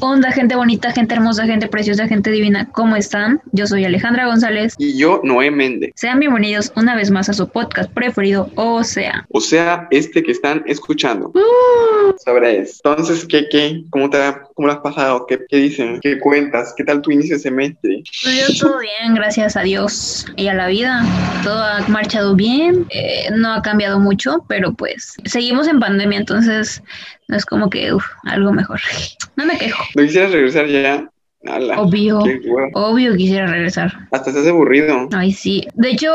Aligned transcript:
onda, 0.00 0.30
gente 0.32 0.54
bonita, 0.54 0.92
gente 0.92 1.14
hermosa, 1.14 1.46
gente 1.46 1.68
preciosa, 1.68 2.06
gente 2.06 2.30
divina? 2.30 2.68
¿Cómo 2.72 2.96
están? 2.96 3.40
Yo 3.52 3.66
soy 3.66 3.84
Alejandra 3.84 4.26
González. 4.26 4.74
Y 4.78 4.96
yo, 4.96 5.20
Noé 5.24 5.50
Méndez. 5.50 5.92
Sean 5.94 6.20
bienvenidos 6.20 6.72
una 6.76 6.94
vez 6.94 7.10
más 7.10 7.28
a 7.28 7.32
su 7.32 7.48
podcast 7.48 7.92
preferido, 7.92 8.50
O 8.54 8.84
sea. 8.84 9.26
O 9.30 9.40
sea, 9.40 9.86
este 9.90 10.22
que 10.22 10.32
están 10.32 10.62
escuchando. 10.66 11.28
Uh. 11.34 12.14
Sobre 12.24 12.60
eso. 12.60 12.80
Entonces, 12.84 13.26
¿qué, 13.26 13.48
qué? 13.50 13.84
¿Cómo, 13.90 14.10
te, 14.10 14.18
cómo 14.58 14.66
lo 14.66 14.74
has 14.74 14.80
pasado? 14.80 15.24
¿Qué, 15.28 15.38
¿Qué 15.48 15.56
dicen? 15.56 16.00
¿Qué 16.00 16.18
cuentas? 16.18 16.74
¿Qué 16.76 16.82
tal 16.82 17.00
tu 17.00 17.12
inicio 17.12 17.36
de 17.36 17.42
semestre? 17.42 18.02
Pues 18.24 18.48
yo 18.48 18.66
todo 18.66 18.80
bien, 18.80 19.14
gracias 19.14 19.56
a 19.56 19.60
Dios 19.62 20.26
y 20.34 20.48
a 20.48 20.54
la 20.54 20.66
vida. 20.66 21.04
Todo 21.44 21.62
ha 21.62 21.86
marchado 21.86 22.34
bien. 22.34 22.84
Eh, 22.90 23.28
no 23.30 23.54
ha 23.54 23.62
cambiado 23.62 24.00
mucho, 24.00 24.44
pero 24.48 24.74
pues 24.74 25.14
seguimos 25.26 25.68
en 25.68 25.78
pandemia, 25.78 26.18
entonces 26.18 26.82
no 27.28 27.36
es 27.36 27.46
como 27.46 27.70
que, 27.70 27.92
uff, 27.92 28.04
algo 28.24 28.52
mejor. 28.52 28.80
No 29.36 29.46
me 29.46 29.56
quejo. 29.56 29.84
¿No 29.94 30.02
quisieras 30.02 30.32
regresar 30.32 30.66
ya? 30.66 31.08
Obvio, 31.76 32.20
obvio 32.74 33.16
quisiera 33.16 33.46
regresar. 33.46 33.92
Hasta 34.10 34.30
estás 34.30 34.46
aburrido. 34.46 35.08
Ay, 35.12 35.32
sí. 35.32 35.66
De 35.74 35.90
hecho, 35.90 36.12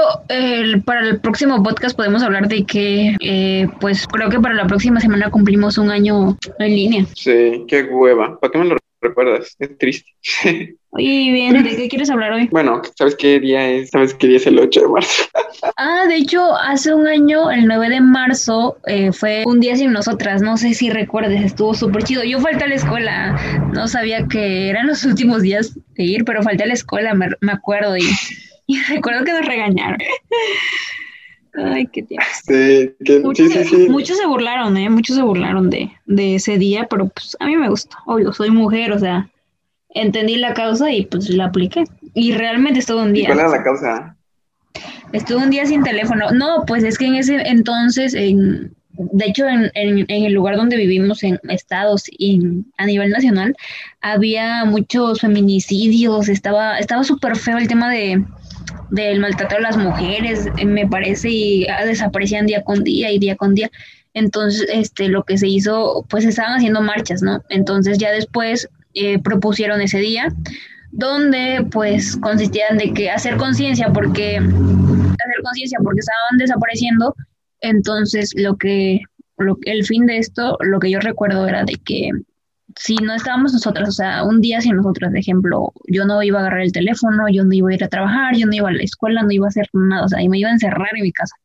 para 0.85 1.01
el 1.07 1.19
próximo 1.19 1.61
podcast 1.63 1.95
podemos 1.95 2.23
hablar 2.23 2.47
de 2.47 2.65
que, 2.65 3.15
eh, 3.19 3.67
pues 3.79 4.07
creo 4.07 4.29
que 4.29 4.39
para 4.39 4.53
la 4.53 4.67
próxima 4.67 4.99
semana 4.99 5.29
cumplimos 5.29 5.77
un 5.77 5.91
año 5.91 6.37
en 6.59 6.75
línea. 6.75 7.05
Sí, 7.15 7.65
qué 7.67 7.83
hueva. 7.83 8.39
¿Para 8.39 8.51
qué 8.51 8.57
me 8.59 8.65
lo 8.65 8.77
recuerdas? 9.03 9.55
Es 9.59 9.77
triste. 9.77 10.09
Oye, 10.95 11.31
bien, 11.31 11.63
¿de 11.63 11.75
qué 11.75 11.89
quieres 11.89 12.09
hablar 12.11 12.33
hoy? 12.33 12.47
Bueno, 12.51 12.81
¿sabes 12.95 13.15
qué 13.15 13.39
día 13.39 13.67
es? 13.67 13.89
¿Sabes 13.89 14.13
qué 14.13 14.27
día 14.27 14.37
es 14.37 14.45
el 14.45 14.59
8 14.59 14.81
de 14.81 14.87
marzo? 14.87 15.23
ah, 15.77 16.05
de 16.07 16.17
hecho, 16.17 16.55
hace 16.55 16.93
un 16.93 17.07
año, 17.07 17.49
el 17.49 17.65
9 17.65 17.89
de 17.89 18.01
marzo, 18.01 18.77
eh, 18.85 19.11
fue 19.11 19.43
un 19.45 19.59
día 19.59 19.75
sin 19.75 19.91
nosotras. 19.91 20.43
No 20.43 20.55
sé 20.55 20.73
si 20.75 20.91
recuerdes, 20.91 21.43
estuvo 21.43 21.73
súper 21.73 22.03
chido. 22.03 22.23
Yo 22.23 22.39
falté 22.39 22.65
a 22.65 22.67
la 22.67 22.75
escuela, 22.75 23.35
no 23.73 23.87
sabía 23.87 24.27
que 24.27 24.69
eran 24.69 24.85
los 24.85 25.03
últimos 25.03 25.41
días 25.41 25.73
de 25.95 26.03
ir, 26.03 26.25
pero 26.25 26.43
falté 26.43 26.63
a 26.63 26.67
la 26.67 26.73
escuela, 26.73 27.13
me, 27.15 27.51
acuerdo, 27.51 27.97
y, 28.67 28.77
recuerdo 28.89 29.23
que 29.23 29.33
nos 29.33 29.45
regañaron. 29.45 29.97
Ay, 31.55 31.87
qué 31.87 32.03
tiempo. 32.03 32.25
Sí, 32.45 32.91
muchos, 33.23 33.51
sí, 33.51 33.63
sí, 33.63 33.89
muchos 33.89 34.17
se 34.17 34.25
burlaron, 34.25 34.75
¿eh? 34.75 34.89
Muchos 34.89 35.15
se 35.15 35.21
burlaron 35.21 35.69
de, 35.69 35.91
de 36.05 36.35
ese 36.35 36.57
día, 36.57 36.87
pero 36.89 37.07
pues 37.09 37.37
a 37.39 37.45
mí 37.45 37.55
me 37.55 37.69
gustó. 37.69 37.95
Obvio, 38.05 38.33
soy 38.33 38.49
mujer, 38.49 38.91
o 38.91 38.99
sea, 38.99 39.29
entendí 39.89 40.37
la 40.37 40.53
causa 40.53 40.91
y 40.91 41.05
pues 41.05 41.29
la 41.29 41.45
apliqué. 41.45 41.83
Y 42.15 42.33
realmente 42.33 42.79
estuve 42.79 43.03
un 43.03 43.13
día. 43.13 43.27
¿Cuál 43.27 43.39
era 43.39 43.49
la 43.49 43.63
causa? 43.63 44.15
Estuve 45.11 45.43
un 45.43 45.51
día 45.51 45.65
sin 45.65 45.83
teléfono. 45.83 46.31
No, 46.31 46.63
pues 46.65 46.83
es 46.83 46.97
que 46.97 47.05
en 47.05 47.15
ese 47.15 47.35
entonces, 47.47 48.15
en, 48.15 48.73
de 48.93 49.25
hecho, 49.25 49.47
en, 49.47 49.71
en, 49.75 50.09
el 50.09 50.33
lugar 50.33 50.55
donde 50.55 50.75
vivimos, 50.75 51.23
en 51.23 51.39
estados 51.49 52.05
y 52.09 52.63
a 52.77 52.87
nivel 52.87 53.11
nacional, 53.11 53.55
había 54.01 54.65
muchos 54.65 55.21
feminicidios, 55.21 56.29
estaba 56.29 56.79
estaba 56.79 57.03
súper 57.03 57.35
feo 57.35 57.59
el 57.59 57.67
tema 57.67 57.91
de 57.91 58.23
del 58.93 59.19
maltrato 59.19 59.55
a 59.55 59.59
las 59.59 59.75
mujeres, 59.75 60.47
me 60.63 60.87
parece, 60.87 61.29
y 61.29 61.67
desaparecían 61.83 62.45
día 62.45 62.63
con 62.63 62.83
día 62.83 63.11
y 63.11 63.17
día 63.17 63.35
con 63.35 63.55
día. 63.55 63.71
Entonces, 64.13 64.67
este, 64.71 65.09
lo 65.09 65.23
que 65.23 65.39
se 65.39 65.47
hizo, 65.47 66.05
pues 66.09 66.25
estaban 66.25 66.57
haciendo 66.57 66.81
marchas, 66.81 67.23
¿no? 67.23 67.41
Entonces 67.49 67.97
ya 67.97 68.11
después 68.11 68.69
eh, 68.93 69.17
propusieron 69.17 69.81
ese 69.81 69.97
día, 69.97 70.31
donde 70.91 71.65
pues 71.71 72.17
consistían 72.17 72.77
de 72.77 72.93
que 72.93 73.09
hacer 73.09 73.37
conciencia 73.37 73.91
porque 73.91 74.37
hacer 74.37 75.41
conciencia 75.43 75.79
porque 75.83 75.99
estaban 75.99 76.37
desapareciendo, 76.37 77.15
entonces 77.61 78.31
lo 78.35 78.57
que, 78.57 79.01
lo, 79.39 79.57
el 79.63 79.85
fin 79.85 80.05
de 80.05 80.19
esto, 80.19 80.55
lo 80.59 80.79
que 80.79 80.91
yo 80.91 80.99
recuerdo 80.99 81.47
era 81.47 81.63
de 81.63 81.77
que 81.83 82.11
si 82.79 82.95
no 82.95 83.13
estábamos 83.13 83.53
nosotras, 83.53 83.89
o 83.89 83.91
sea, 83.91 84.23
un 84.23 84.41
día 84.41 84.61
sin 84.61 84.75
nosotras, 84.75 85.11
de 85.11 85.19
ejemplo, 85.19 85.73
yo 85.87 86.05
no 86.05 86.21
iba 86.23 86.39
a 86.39 86.41
agarrar 86.41 86.61
el 86.61 86.71
teléfono, 86.71 87.27
yo 87.29 87.43
no 87.43 87.53
iba 87.53 87.69
a 87.69 87.73
ir 87.73 87.83
a 87.83 87.87
trabajar, 87.87 88.35
yo 88.35 88.45
no 88.45 88.53
iba 88.53 88.69
a 88.69 88.73
la 88.73 88.83
escuela, 88.83 89.23
no 89.23 89.31
iba 89.31 89.45
a 89.47 89.49
hacer 89.49 89.69
nada, 89.73 90.05
o 90.05 90.09
sea, 90.09 90.21
y 90.21 90.29
me 90.29 90.39
iba 90.39 90.49
a 90.49 90.53
encerrar 90.53 90.89
en 90.95 91.03
mi 91.03 91.11
casa. 91.11 91.35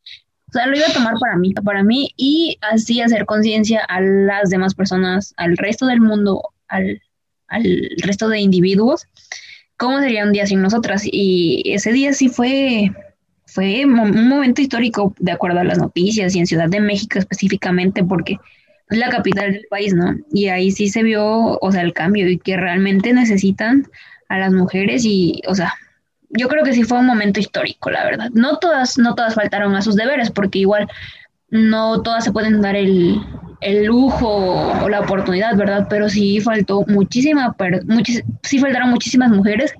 O 0.49 0.53
sea, 0.53 0.67
lo 0.67 0.77
iba 0.77 0.87
a 0.87 0.93
tomar 0.93 1.15
para 1.21 1.37
mí, 1.37 1.53
para 1.53 1.83
mí, 1.83 2.13
y 2.17 2.59
así 2.73 3.01
hacer 3.01 3.27
conciencia 3.27 3.85
a 3.85 4.01
las 4.01 4.51
demás 4.51 4.75
personas, 4.75 5.35
al 5.37 5.57
resto 5.57 5.87
del 5.87 6.01
mundo, 6.01 6.43
al, 6.69 7.03
al 7.49 7.65
resto 8.03 8.29
de 8.29 8.41
individuos, 8.41 9.07
¿cómo 9.77 10.01
sería 10.01 10.25
un 10.25 10.33
día 10.33 10.47
sin 10.47 10.63
nosotras? 10.63 11.03
Y 11.05 11.63
ese 11.67 11.93
día 11.93 12.13
sí 12.13 12.29
fue, 12.29 12.93
fue 13.47 13.85
un 13.85 14.29
momento 14.29 14.61
histórico 14.61 15.15
de 15.19 15.33
acuerdo 15.33 15.61
a 15.61 15.65
las 15.65 15.79
noticias 15.79 16.35
y 16.35 16.39
en 16.39 16.47
Ciudad 16.47 16.69
de 16.69 16.81
México 16.81 17.19
específicamente 17.19 18.05
porque 18.05 18.39
la 18.91 19.09
capital 19.11 19.53
del 19.53 19.67
país, 19.69 19.95
¿no? 19.95 20.17
Y 20.33 20.49
ahí 20.49 20.71
sí 20.71 20.89
se 20.89 21.03
vio, 21.03 21.59
o 21.59 21.73
sea, 21.73 21.83
el 21.83 21.93
cambio 21.93 22.29
y 22.29 22.39
que 22.39 22.57
realmente 22.57 23.13
necesitan 23.13 23.87
a 24.29 24.39
las 24.39 24.53
mujeres 24.53 25.05
y, 25.05 25.41
o 25.47 25.55
sea, 25.55 25.73
yo 26.31 26.49
creo 26.49 26.65
que 26.65 26.73
sí 26.73 26.83
fue 26.83 26.99
un 26.99 27.07
momento 27.07 27.41
histórico, 27.41 27.91
la 27.91 28.05
verdad. 28.05 28.31
No 28.35 28.59
todas, 28.59 28.99
no 28.99 29.15
todas 29.15 29.35
faltaron 29.35 29.75
a 29.75 29.83
sus 29.83 29.97
deberes 29.97 30.31
porque 30.31 30.61
igual 30.61 30.89
no 31.51 32.03
todas 32.03 32.25
se 32.25 32.33
pueden 32.33 32.61
dar 32.61 32.77
el, 32.77 33.21
el 33.61 33.85
lujo 33.87 34.29
o 34.29 34.89
la 34.89 35.01
oportunidad, 35.01 35.57
¿verdad? 35.57 35.87
Pero 35.89 36.09
sí 36.09 36.41
faltó 36.41 36.85
muchísima, 36.87 37.57
sí 38.43 38.59
faltaron 38.59 38.91
muchísimas 38.91 39.31
mujeres 39.31 39.75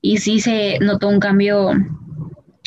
y 0.00 0.18
sí 0.18 0.40
se 0.40 0.78
notó 0.80 1.08
un 1.08 1.18
cambio 1.18 1.72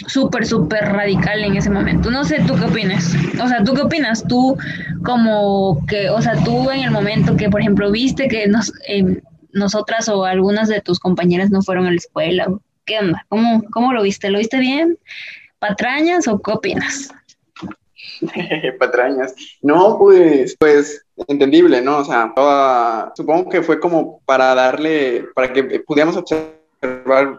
súper, 0.08 0.46
súper 0.46 0.84
radical 0.86 1.44
en 1.44 1.56
ese 1.56 1.70
momento. 1.70 2.12
No 2.12 2.24
sé, 2.24 2.42
¿tú 2.48 2.56
qué 2.56 2.66
opinas? 2.66 3.14
O 3.42 3.48
sea, 3.48 3.64
¿tú 3.64 3.74
qué 3.74 3.82
opinas? 3.82 4.24
Tú 4.28 4.58
como 5.04 5.86
que, 5.88 6.10
o 6.10 6.22
sea, 6.22 6.36
tú 6.44 6.70
en 6.70 6.82
el 6.82 6.92
momento 6.92 7.36
que, 7.36 7.50
por 7.50 7.62
ejemplo, 7.62 7.92
viste 7.92 8.28
que 8.28 8.48
nos, 8.48 8.74
eh, 8.88 9.22
nosotras 9.52 10.10
o 10.10 10.26
algunas 10.26 10.68
de 10.70 10.82
tus 10.82 11.00
compañeras 11.00 11.50
no 11.52 11.62
fueron 11.62 11.86
a 11.86 11.92
la 11.92 11.98
escuela, 11.98 12.48
¿qué 12.86 13.00
onda? 13.00 13.26
¿Cómo, 13.30 13.64
cómo 13.72 13.94
lo 13.94 14.04
viste? 14.04 14.30
¿Lo 14.30 14.40
viste 14.40 14.60
bien? 14.60 14.98
¿Patrañas 15.60 16.28
o 16.28 16.42
qué 16.42 16.52
opinas? 16.52 17.10
Patrañas. 18.80 19.36
No, 19.62 19.98
pues, 19.98 20.56
pues, 20.60 21.06
entendible, 21.28 21.82
¿no? 21.82 22.00
O 22.00 22.06
sea, 22.06 22.34
supongo 23.16 23.50
que 23.50 23.62
fue 23.62 23.80
como 23.80 24.22
para 24.26 24.56
darle, 24.56 25.26
para 25.36 25.54
que 25.54 25.64
pudiéramos 25.82 26.18
observar 26.18 26.61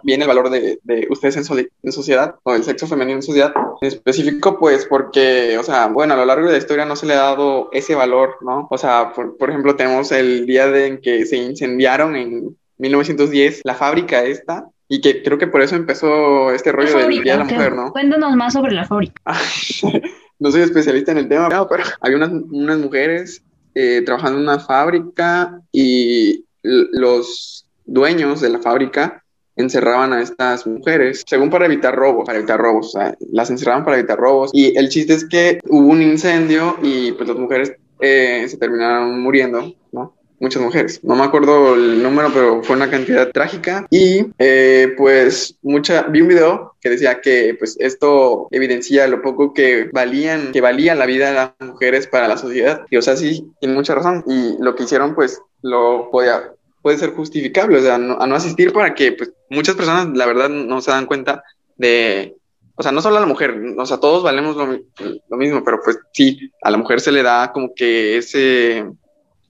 bien 0.02 0.22
el 0.22 0.28
valor 0.28 0.50
de, 0.50 0.78
ustedes 1.10 1.36
en, 1.36 1.92
sociedad, 1.92 2.36
o 2.42 2.54
el 2.54 2.64
sexo 2.64 2.86
femenino 2.86 3.16
en 3.16 3.22
sociedad. 3.22 3.52
En 3.80 3.88
específico, 3.88 4.58
pues, 4.58 4.86
porque, 4.86 5.56
o 5.58 5.62
sea, 5.62 5.88
bueno, 5.88 6.14
a 6.14 6.16
lo 6.16 6.24
largo 6.24 6.46
de 6.46 6.52
la 6.52 6.58
historia 6.58 6.84
no 6.84 6.96
se 6.96 7.06
le 7.06 7.14
ha 7.14 7.22
dado 7.22 7.68
ese 7.72 7.94
valor, 7.94 8.36
¿no? 8.42 8.68
O 8.70 8.78
sea, 8.78 9.12
por, 9.12 9.48
ejemplo, 9.48 9.76
tenemos 9.76 10.12
el 10.12 10.46
día 10.46 10.68
de 10.68 10.86
en 10.86 11.00
que 11.00 11.26
se 11.26 11.36
incendiaron 11.36 12.16
en 12.16 12.56
1910 12.78 13.62
la 13.64 13.74
fábrica 13.74 14.22
esta, 14.24 14.66
y 14.88 15.00
que 15.00 15.22
creo 15.22 15.38
que 15.38 15.46
por 15.46 15.62
eso 15.62 15.74
empezó 15.74 16.52
este 16.52 16.70
rollo 16.70 16.98
del 16.98 17.22
Día 17.22 17.32
de 17.32 17.38
la 17.38 17.44
Mujer, 17.44 17.74
¿no? 17.74 17.92
Cuéntanos 17.92 18.36
más 18.36 18.52
sobre 18.52 18.72
la 18.72 18.84
fábrica. 18.84 19.22
no 20.38 20.50
soy 20.50 20.60
especialista 20.60 21.12
en 21.12 21.18
el 21.18 21.28
tema, 21.28 21.48
pero 21.48 21.84
hay 22.00 22.14
unas, 22.14 22.30
unas 22.30 22.78
mujeres 22.78 23.42
eh, 23.74 24.02
trabajando 24.04 24.38
en 24.38 24.44
una 24.44 24.58
fábrica 24.58 25.62
y 25.72 26.44
los 26.62 27.66
dueños 27.86 28.40
de 28.40 28.50
la 28.50 28.58
fábrica 28.58 29.21
encerraban 29.56 30.12
a 30.12 30.22
estas 30.22 30.66
mujeres, 30.66 31.22
según 31.26 31.50
para 31.50 31.66
evitar 31.66 31.94
robos, 31.94 32.26
para 32.26 32.38
evitar 32.38 32.60
robos, 32.60 32.88
o 32.88 32.90
sea, 32.98 33.16
las 33.30 33.50
encerraban 33.50 33.84
para 33.84 33.98
evitar 33.98 34.18
robos. 34.18 34.50
Y 34.52 34.76
el 34.76 34.88
chiste 34.88 35.14
es 35.14 35.24
que 35.24 35.60
hubo 35.68 35.88
un 35.88 36.02
incendio 36.02 36.76
y 36.82 37.12
pues 37.12 37.28
las 37.28 37.38
mujeres 37.38 37.72
eh, 38.00 38.46
se 38.48 38.56
terminaron 38.56 39.20
muriendo, 39.20 39.74
¿no? 39.92 40.14
muchas 40.42 40.60
mujeres. 40.60 41.00
No 41.04 41.14
me 41.14 41.22
acuerdo 41.22 41.76
el 41.76 42.02
número, 42.02 42.30
pero 42.34 42.62
fue 42.64 42.74
una 42.74 42.90
cantidad 42.90 43.30
trágica. 43.30 43.86
Y 43.90 44.26
eh, 44.38 44.92
pues 44.98 45.56
mucha, 45.62 46.02
vi 46.02 46.20
un 46.20 46.28
video 46.28 46.74
que 46.80 46.90
decía 46.90 47.20
que 47.20 47.54
pues 47.56 47.76
esto 47.78 48.48
evidencia 48.50 49.06
lo 49.06 49.22
poco 49.22 49.54
que 49.54 49.88
valían, 49.92 50.50
que 50.50 50.60
valía 50.60 50.96
la 50.96 51.06
vida 51.06 51.28
de 51.28 51.34
las 51.34 51.52
mujeres 51.60 52.08
para 52.08 52.26
la 52.26 52.36
sociedad. 52.36 52.84
Y 52.90 52.96
o 52.96 53.02
sea, 53.02 53.16
sí, 53.16 53.52
tiene 53.60 53.76
mucha 53.76 53.94
razón. 53.94 54.24
Y 54.26 54.56
lo 54.60 54.74
que 54.74 54.82
hicieron 54.82 55.14
pues 55.14 55.40
lo 55.62 56.10
podía, 56.10 56.52
puede 56.82 56.98
ser 56.98 57.10
justificable, 57.10 57.78
o 57.78 57.82
sea, 57.82 57.94
a 57.94 57.98
no 57.98 58.34
asistir 58.34 58.72
para 58.72 58.94
que 58.94 59.12
pues 59.12 59.32
muchas 59.48 59.76
personas 59.76 60.08
la 60.16 60.26
verdad 60.26 60.48
no 60.48 60.80
se 60.80 60.90
dan 60.90 61.06
cuenta 61.06 61.42
de 61.76 62.36
o 62.74 62.82
sea, 62.82 62.92
no 62.92 63.02
solo 63.02 63.18
a 63.18 63.20
la 63.20 63.26
mujer, 63.26 63.54
o 63.76 63.86
sea, 63.86 63.98
todos 63.98 64.22
valemos 64.22 64.56
lo, 64.56 64.66
lo, 64.66 65.36
mismo, 65.36 65.62
pero 65.62 65.80
pues 65.84 65.98
sí, 66.12 66.50
a 66.62 66.70
la 66.70 66.78
mujer 66.78 67.00
se 67.00 67.12
le 67.12 67.22
da 67.22 67.52
como 67.52 67.74
que 67.74 68.16
ese, 68.16 68.86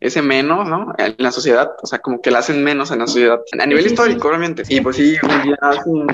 ese 0.01 0.23
menos, 0.23 0.69
¿no? 0.69 0.93
En 0.99 1.15
la 1.19 1.31
sociedad, 1.31 1.71
o 1.81 1.87
sea, 1.87 2.01
como 2.01 2.21
que 2.21 2.33
la 2.33 2.41
hacen 2.41 2.63
menos 2.65 2.91
en 2.91 2.99
la 2.99 3.07
sociedad, 3.07 3.41
a 3.59 3.67
nivel 3.67 3.87
histórico, 3.87 4.29
obviamente. 4.29 4.65
Y 4.69 4.81
pues 4.81 4.97
sí, 4.97 5.17
un 5.23 5.43
día 5.45 5.59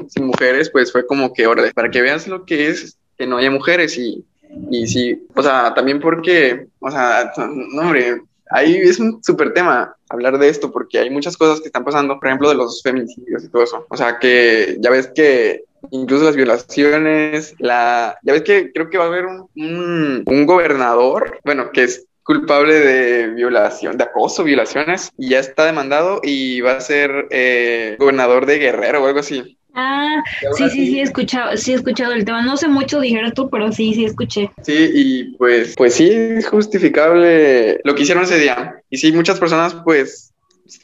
sin, 0.08 0.26
mujeres, 0.26 0.70
pues 0.70 0.92
fue 0.92 1.06
como 1.06 1.32
que, 1.32 1.46
órale, 1.46 1.72
para 1.72 1.90
que 1.90 2.02
veas 2.02 2.28
lo 2.28 2.44
que 2.44 2.68
es 2.68 2.98
que 3.16 3.26
no 3.26 3.38
haya 3.38 3.50
mujeres 3.50 3.96
y, 3.98 4.24
y 4.70 4.86
sí, 4.86 5.26
o 5.34 5.42
sea, 5.42 5.72
también 5.74 6.00
porque, 6.00 6.66
o 6.78 6.90
sea, 6.90 7.32
no, 7.38 7.82
hombre, 7.82 8.20
ahí 8.50 8.76
es 8.76 8.98
un 8.98 9.22
súper 9.22 9.52
tema 9.52 9.94
hablar 10.08 10.38
de 10.38 10.48
esto 10.48 10.70
porque 10.70 10.98
hay 10.98 11.10
muchas 11.10 11.36
cosas 11.36 11.60
que 11.60 11.66
están 11.66 11.84
pasando, 11.84 12.18
por 12.18 12.28
ejemplo, 12.28 12.48
de 12.48 12.54
los 12.54 12.82
feminicidios 12.82 13.44
y 13.44 13.48
todo 13.48 13.62
eso. 13.62 13.86
O 13.88 13.96
sea, 13.96 14.18
que 14.18 14.76
ya 14.80 14.90
ves 14.90 15.10
que 15.14 15.64
incluso 15.90 16.24
las 16.24 16.36
violaciones, 16.36 17.54
la, 17.58 18.18
ya 18.22 18.32
ves 18.32 18.42
que 18.42 18.72
creo 18.72 18.90
que 18.90 18.98
va 18.98 19.04
a 19.04 19.08
haber 19.08 19.26
un, 19.26 19.48
un, 19.56 20.24
un 20.26 20.46
gobernador, 20.46 21.38
bueno, 21.44 21.70
que 21.72 21.84
es 21.84 22.06
culpable 22.28 22.74
de 22.74 23.28
violación, 23.28 23.96
de 23.96 24.04
acoso, 24.04 24.44
violaciones, 24.44 25.12
y 25.16 25.30
ya 25.30 25.38
está 25.38 25.64
demandado 25.64 26.20
y 26.22 26.60
va 26.60 26.72
a 26.72 26.80
ser 26.80 27.26
eh, 27.30 27.96
gobernador 27.98 28.44
de 28.44 28.58
Guerrero 28.58 29.02
o 29.02 29.06
algo 29.06 29.20
así. 29.20 29.57
Ah, 29.74 30.22
sí, 30.56 30.70
sí, 30.70 30.86
sí, 30.86 30.98
he 30.98 31.02
escuchado, 31.02 31.56
sí 31.56 31.72
he 31.72 31.74
escuchado 31.76 32.12
el 32.12 32.24
tema. 32.24 32.42
No 32.42 32.56
sé 32.56 32.68
mucho, 32.68 33.00
dijeras 33.00 33.34
tú, 33.34 33.48
pero 33.48 33.70
sí, 33.70 33.94
sí 33.94 34.04
escuché. 34.04 34.50
Sí, 34.62 34.90
y 34.92 35.24
pues, 35.36 35.74
pues 35.76 35.94
sí, 35.94 36.10
es 36.10 36.48
justificable 36.48 37.80
lo 37.84 37.94
que 37.94 38.02
hicieron 38.02 38.24
ese 38.24 38.38
día. 38.38 38.82
Y 38.90 38.98
sí, 38.98 39.12
muchas 39.12 39.38
personas, 39.38 39.76
pues, 39.84 40.32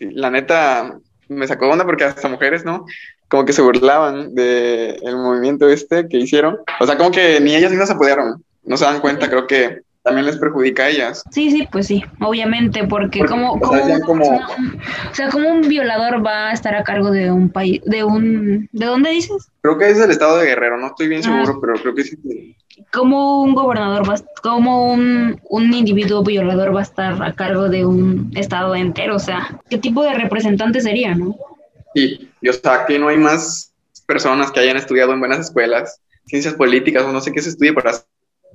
la 0.01 0.31
neta, 0.31 0.99
me 1.29 1.47
sacó 1.47 1.69
onda 1.69 1.85
porque 1.85 2.05
hasta 2.05 2.29
mujeres, 2.29 2.65
¿no? 2.65 2.87
Como 3.29 3.45
que 3.45 3.53
se 3.53 3.63
burlaban 3.63 4.35
del 4.35 4.99
el 5.03 5.17
movimiento 5.17 5.69
este 5.69 6.09
que 6.09 6.19
hicieron. 6.19 6.59
O 6.79 6.87
sea, 6.87 6.97
como 6.97 7.11
que 7.11 7.41
ni 7.41 7.55
ellas 7.55 7.71
mismas 7.71 7.89
se 7.89 7.97
pudieron. 7.97 8.45
No 8.63 8.77
se 8.77 8.85
dan 8.85 9.01
cuenta, 9.01 9.29
creo 9.29 9.47
que 9.47 9.81
también 10.05 10.27
les 10.27 10.37
perjudica 10.37 10.85
a 10.85 10.89
ellas. 10.91 11.25
Sí, 11.31 11.51
sí, 11.51 11.67
pues 11.73 11.87
sí, 11.87 12.05
obviamente, 12.21 12.87
porque, 12.87 13.25
como, 13.25 13.55
o 13.55 13.75
sea, 13.75 14.01
como, 14.01 14.29
o 14.29 15.15
sea, 15.15 15.31
como 15.31 15.49
un 15.49 15.63
violador 15.63 16.25
va 16.25 16.51
a 16.51 16.53
estar 16.53 16.75
a 16.75 16.85
cargo 16.85 17.11
de 17.11 17.33
un 17.33 17.49
país, 17.49 17.81
de 17.87 18.05
un, 18.05 18.69
¿de 18.71 18.85
dónde 18.85 19.11
dices? 19.11 19.49
Creo 19.63 19.79
que 19.79 19.89
es 19.91 19.99
el 19.99 20.11
estado 20.11 20.37
de 20.37 20.45
Guerrero, 20.45 20.77
no 20.77 20.89
estoy 20.89 21.09
bien 21.09 21.23
ah. 21.25 21.25
seguro, 21.25 21.59
pero 21.59 21.75
creo 21.81 21.95
que 21.95 22.05
sí. 22.05 22.55
Como 22.93 23.43
un 23.43 23.55
gobernador 23.55 24.09
va, 24.09 24.17
como 24.43 24.93
un, 24.93 25.41
un 25.49 25.73
individuo 25.73 26.23
violador 26.23 26.77
va 26.77 26.81
a 26.81 26.83
estar 26.85 27.23
a 27.23 27.33
cargo 27.33 27.71
de 27.71 27.87
un 27.87 28.31
estado 28.37 28.75
entero, 28.75 29.17
o 29.17 29.21
sea, 29.21 29.59
¿qué 29.71 29.79
tipo 29.79 30.03
de 30.03 30.13
representante 30.13 30.83
sería, 30.83 31.15
no? 31.15 31.35
Sí, 31.95 32.31
y 32.43 32.49
o 32.51 32.53
sea, 32.53 32.85
que 32.85 32.99
no 32.99 33.09
hay 33.09 33.17
más 33.17 33.73
personas 34.05 34.53
que 34.53 34.61
hayan 34.61 34.77
estudiado 34.77 35.15
en 35.15 35.21
buenas 35.21 35.41
escuelas, 35.41 35.99
ciencias 36.27 36.53
políticas 36.53 37.05
o 37.05 37.13
no 37.13 37.23
sé 37.23 37.33
qué 37.33 37.41
se 37.41 37.49
estudie 37.49 37.73
para 37.73 37.93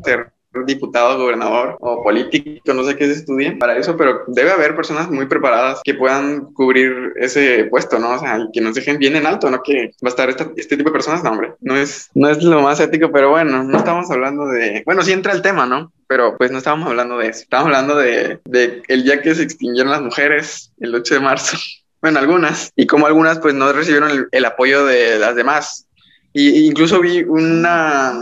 ser 0.03 0.31
diputado, 0.65 1.19
gobernador 1.19 1.77
o 1.79 2.03
político, 2.03 2.73
no 2.73 2.83
sé 2.83 2.95
qué 2.95 3.05
se 3.05 3.19
estudie 3.19 3.53
para 3.53 3.77
eso, 3.77 3.95
pero 3.95 4.23
debe 4.27 4.51
haber 4.51 4.75
personas 4.75 5.09
muy 5.09 5.27
preparadas 5.27 5.81
que 5.83 5.93
puedan 5.93 6.53
cubrir 6.53 7.13
ese 7.17 7.65
puesto, 7.65 7.99
¿no? 7.99 8.11
O 8.11 8.19
sea, 8.19 8.47
que 8.51 8.61
nos 8.61 8.75
dejen 8.75 8.97
bien 8.97 9.15
en 9.15 9.25
alto, 9.25 9.49
¿no? 9.49 9.61
Que 9.61 9.91
va 10.03 10.07
a 10.07 10.09
estar 10.09 10.29
este 10.29 10.77
tipo 10.77 10.89
de 10.89 10.93
personas, 10.93 11.23
no, 11.23 11.31
hombre, 11.31 11.53
no 11.61 11.75
es, 11.75 12.09
no 12.15 12.29
es 12.29 12.43
lo 12.43 12.61
más 12.61 12.79
ético, 12.79 13.11
pero 13.11 13.29
bueno, 13.29 13.63
no 13.63 13.77
estamos 13.77 14.09
hablando 14.09 14.47
de, 14.47 14.83
bueno, 14.85 15.03
sí 15.03 15.11
entra 15.11 15.33
el 15.33 15.41
tema, 15.41 15.65
¿no? 15.65 15.91
Pero 16.07 16.37
pues 16.37 16.51
no 16.51 16.57
estábamos 16.57 16.89
hablando 16.89 17.17
de 17.17 17.27
eso, 17.27 17.41
estábamos 17.41 17.67
hablando 17.67 17.95
de, 17.95 18.39
de 18.45 18.81
el 18.87 19.03
día 19.03 19.21
que 19.21 19.35
se 19.35 19.43
extinguieron 19.43 19.91
las 19.91 20.01
mujeres, 20.01 20.73
el 20.79 20.93
8 20.93 21.15
de 21.15 21.19
marzo. 21.19 21.57
Bueno, 22.01 22.19
algunas, 22.19 22.71
y 22.77 22.87
como 22.87 23.07
algunas 23.07 23.39
pues 23.39 23.53
no 23.53 23.73
recibieron 23.73 24.09
el, 24.09 24.27
el 24.31 24.45
apoyo 24.45 24.85
de 24.85 25.19
las 25.19 25.35
demás. 25.35 25.85
Y 26.31 26.65
incluso 26.65 27.01
vi 27.01 27.23
una, 27.23 28.13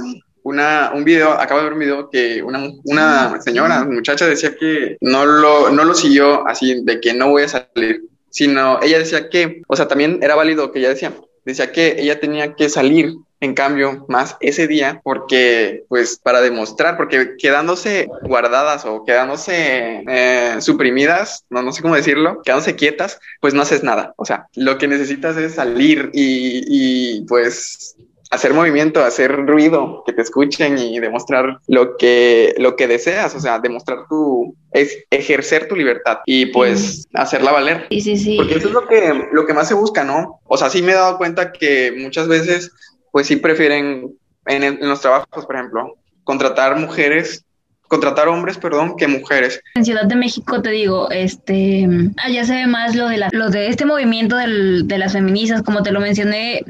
una, 0.48 0.92
un 0.94 1.04
video, 1.04 1.32
acabo 1.34 1.60
de 1.60 1.66
ver 1.66 1.74
un 1.74 1.80
video 1.80 2.10
que 2.10 2.42
una, 2.42 2.72
una 2.86 3.42
señora, 3.42 3.84
muchacha 3.84 4.26
decía 4.26 4.56
que 4.56 4.98
no 5.02 5.26
lo, 5.26 5.70
no 5.72 5.84
lo 5.84 5.94
siguió 5.94 6.48
así, 6.48 6.84
de 6.84 7.02
que 7.02 7.14
no 7.14 7.30
voy 7.30 7.44
a 7.44 7.50
salir, 7.50 8.04
sino 8.30 8.82
ella 8.82 9.00
decía 9.00 9.30
que, 9.30 9.62
o 9.68 9.76
sea, 9.76 9.88
también 9.88 10.20
era 10.22 10.36
válido 10.36 10.72
que 10.72 10.80
ella 10.80 10.90
decía, 10.90 11.14
decía 11.44 11.72
que 11.74 11.98
ella 12.00 12.20
tenía 12.22 12.56
que 12.56 12.70
salir 12.70 13.14
en 13.40 13.54
cambio, 13.54 14.06
más 14.08 14.36
ese 14.40 14.68
día, 14.68 15.00
porque, 15.04 15.84
pues, 15.90 16.18
para 16.18 16.42
demostrar, 16.42 16.98
porque 16.98 17.36
quedándose 17.38 18.08
guardadas 18.24 18.86
o 18.86 19.04
quedándose 19.06 20.04
eh, 20.08 20.56
suprimidas, 20.60 21.46
no, 21.50 21.62
no 21.62 21.72
sé 21.72 21.84
cómo 21.84 21.96
decirlo, 21.96 22.42
quedándose 22.44 22.76
quietas, 22.76 23.20
pues 23.40 23.54
no 23.54 23.62
haces 23.62 23.84
nada. 23.84 24.14
O 24.18 24.26
sea, 24.26 24.48
lo 24.56 24.80
que 24.80 24.88
necesitas 24.88 25.38
es 25.38 25.54
salir 25.54 26.10
y, 26.14 26.64
y 26.68 27.26
pues, 27.26 27.96
hacer 28.30 28.54
movimiento, 28.54 29.04
hacer 29.04 29.46
ruido, 29.46 30.04
que 30.06 30.14
te 30.14 30.22
escuchen 30.22 30.78
y 30.78 31.00
demostrar 31.00 31.60
lo 31.68 31.98
que, 31.98 32.54
lo 32.58 32.76
que 32.76 32.88
deseas, 32.88 33.36
o 33.36 33.40
sea, 33.40 33.60
demostrar 33.60 34.08
tu, 34.10 34.56
es 34.72 35.06
ejercer 35.10 35.68
tu 35.68 35.76
libertad 35.76 36.20
y 36.26 36.48
pues 36.48 37.08
hacerla 37.14 37.52
valer. 37.52 37.88
Sí, 37.90 38.02
sí, 38.02 38.18
sí. 38.18 38.38
Porque 38.38 38.56
eso 38.56 38.68
es 38.68 38.74
lo 38.74 38.88
que, 38.88 39.14
lo 39.32 39.46
que 39.46 39.54
más 39.54 39.68
se 39.68 39.74
busca, 39.74 40.04
¿no? 40.04 40.40
O 40.46 40.58
sea, 40.58 40.70
sí 40.70 40.82
me 40.82 40.92
he 40.92 40.96
dado 40.96 41.18
cuenta 41.18 41.52
que 41.52 41.94
muchas 41.98 42.28
veces, 42.28 42.72
pues 43.12 43.28
sí 43.28 43.38
prefieren 43.38 44.16
en, 44.46 44.64
en 44.64 44.90
los 44.90 45.02
trabajos, 45.02 45.46
por 45.46 45.56
ejemplo, 45.56 45.96
contratar 46.24 46.78
mujeres 46.78 47.44
contratar 47.88 48.28
hombres, 48.28 48.58
perdón, 48.58 48.96
que 48.98 49.08
mujeres. 49.08 49.62
En 49.76 49.86
Ciudad 49.86 50.06
de 50.06 50.16
México 50.16 50.62
te 50.62 50.72
digo, 50.72 51.10
este, 51.10 51.88
allá 52.18 52.46
se 52.46 52.54
ve 52.54 52.68
más 52.68 52.96
lo 52.96 53.08
de 53.08 53.18
la, 53.18 53.30
lo 53.32 53.50
de 53.50 53.68
este 53.68 53.86
movimiento 53.86 54.36
del, 54.36 54.88
de 54.88 54.98
las 54.98 55.14
feministas, 55.14 55.64
como 55.64 55.84
te 55.84 55.92
lo 55.92 56.00
mencioné, 56.00 56.64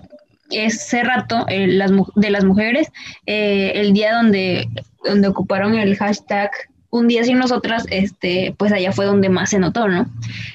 ese 0.50 1.04
rato 1.04 1.46
eh, 1.48 1.68
las, 1.68 1.92
de 2.16 2.30
las 2.30 2.44
mujeres, 2.44 2.92
eh, 3.26 3.74
el 3.76 3.94
día 3.94 4.16
donde, 4.16 4.68
donde 5.04 5.28
ocuparon 5.28 5.76
el 5.76 5.96
hashtag 5.98 6.52
un 6.90 7.08
día 7.08 7.24
sin 7.24 7.38
nosotras, 7.38 7.86
este, 7.90 8.56
pues 8.58 8.72
allá 8.72 8.92
fue 8.92 9.06
donde 9.06 9.30
más 9.30 9.50
se 9.50 9.60
notó, 9.60 9.88
¿no? 9.88 10.08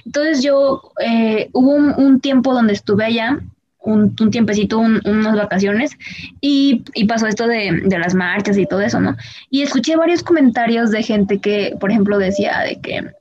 Entonces 0.07 0.43
yo, 0.43 0.93
eh, 1.05 1.51
hubo 1.53 1.75
un, 1.75 2.21
tiempo 2.21 2.55
donde 2.55 2.73
estuve 2.73 3.05
allá, 3.05 3.39
un, 3.81 4.15
un 4.19 4.31
tiempecito, 4.31 4.79
unas 4.79 5.37
vacaciones, 5.37 5.93
y, 6.41 6.85
y 6.95 7.05
pasó 7.05 7.27
esto 7.27 7.47
de, 7.47 7.83
de, 7.85 7.99
las 7.99 8.15
marchas 8.15 8.57
y 8.57 8.67
todo 8.67 8.81
eso, 8.81 9.01
¿no? 9.01 9.17
Y 9.51 9.63
escuché 9.63 9.97
varios 9.97 10.23
comentarios 10.23 10.91
de 10.91 11.03
gente 11.03 11.39
que, 11.39 11.75
por 11.79 11.91
ejemplo, 11.91 12.19
decía 12.19 12.61
de 12.61 12.81
que 12.81 13.13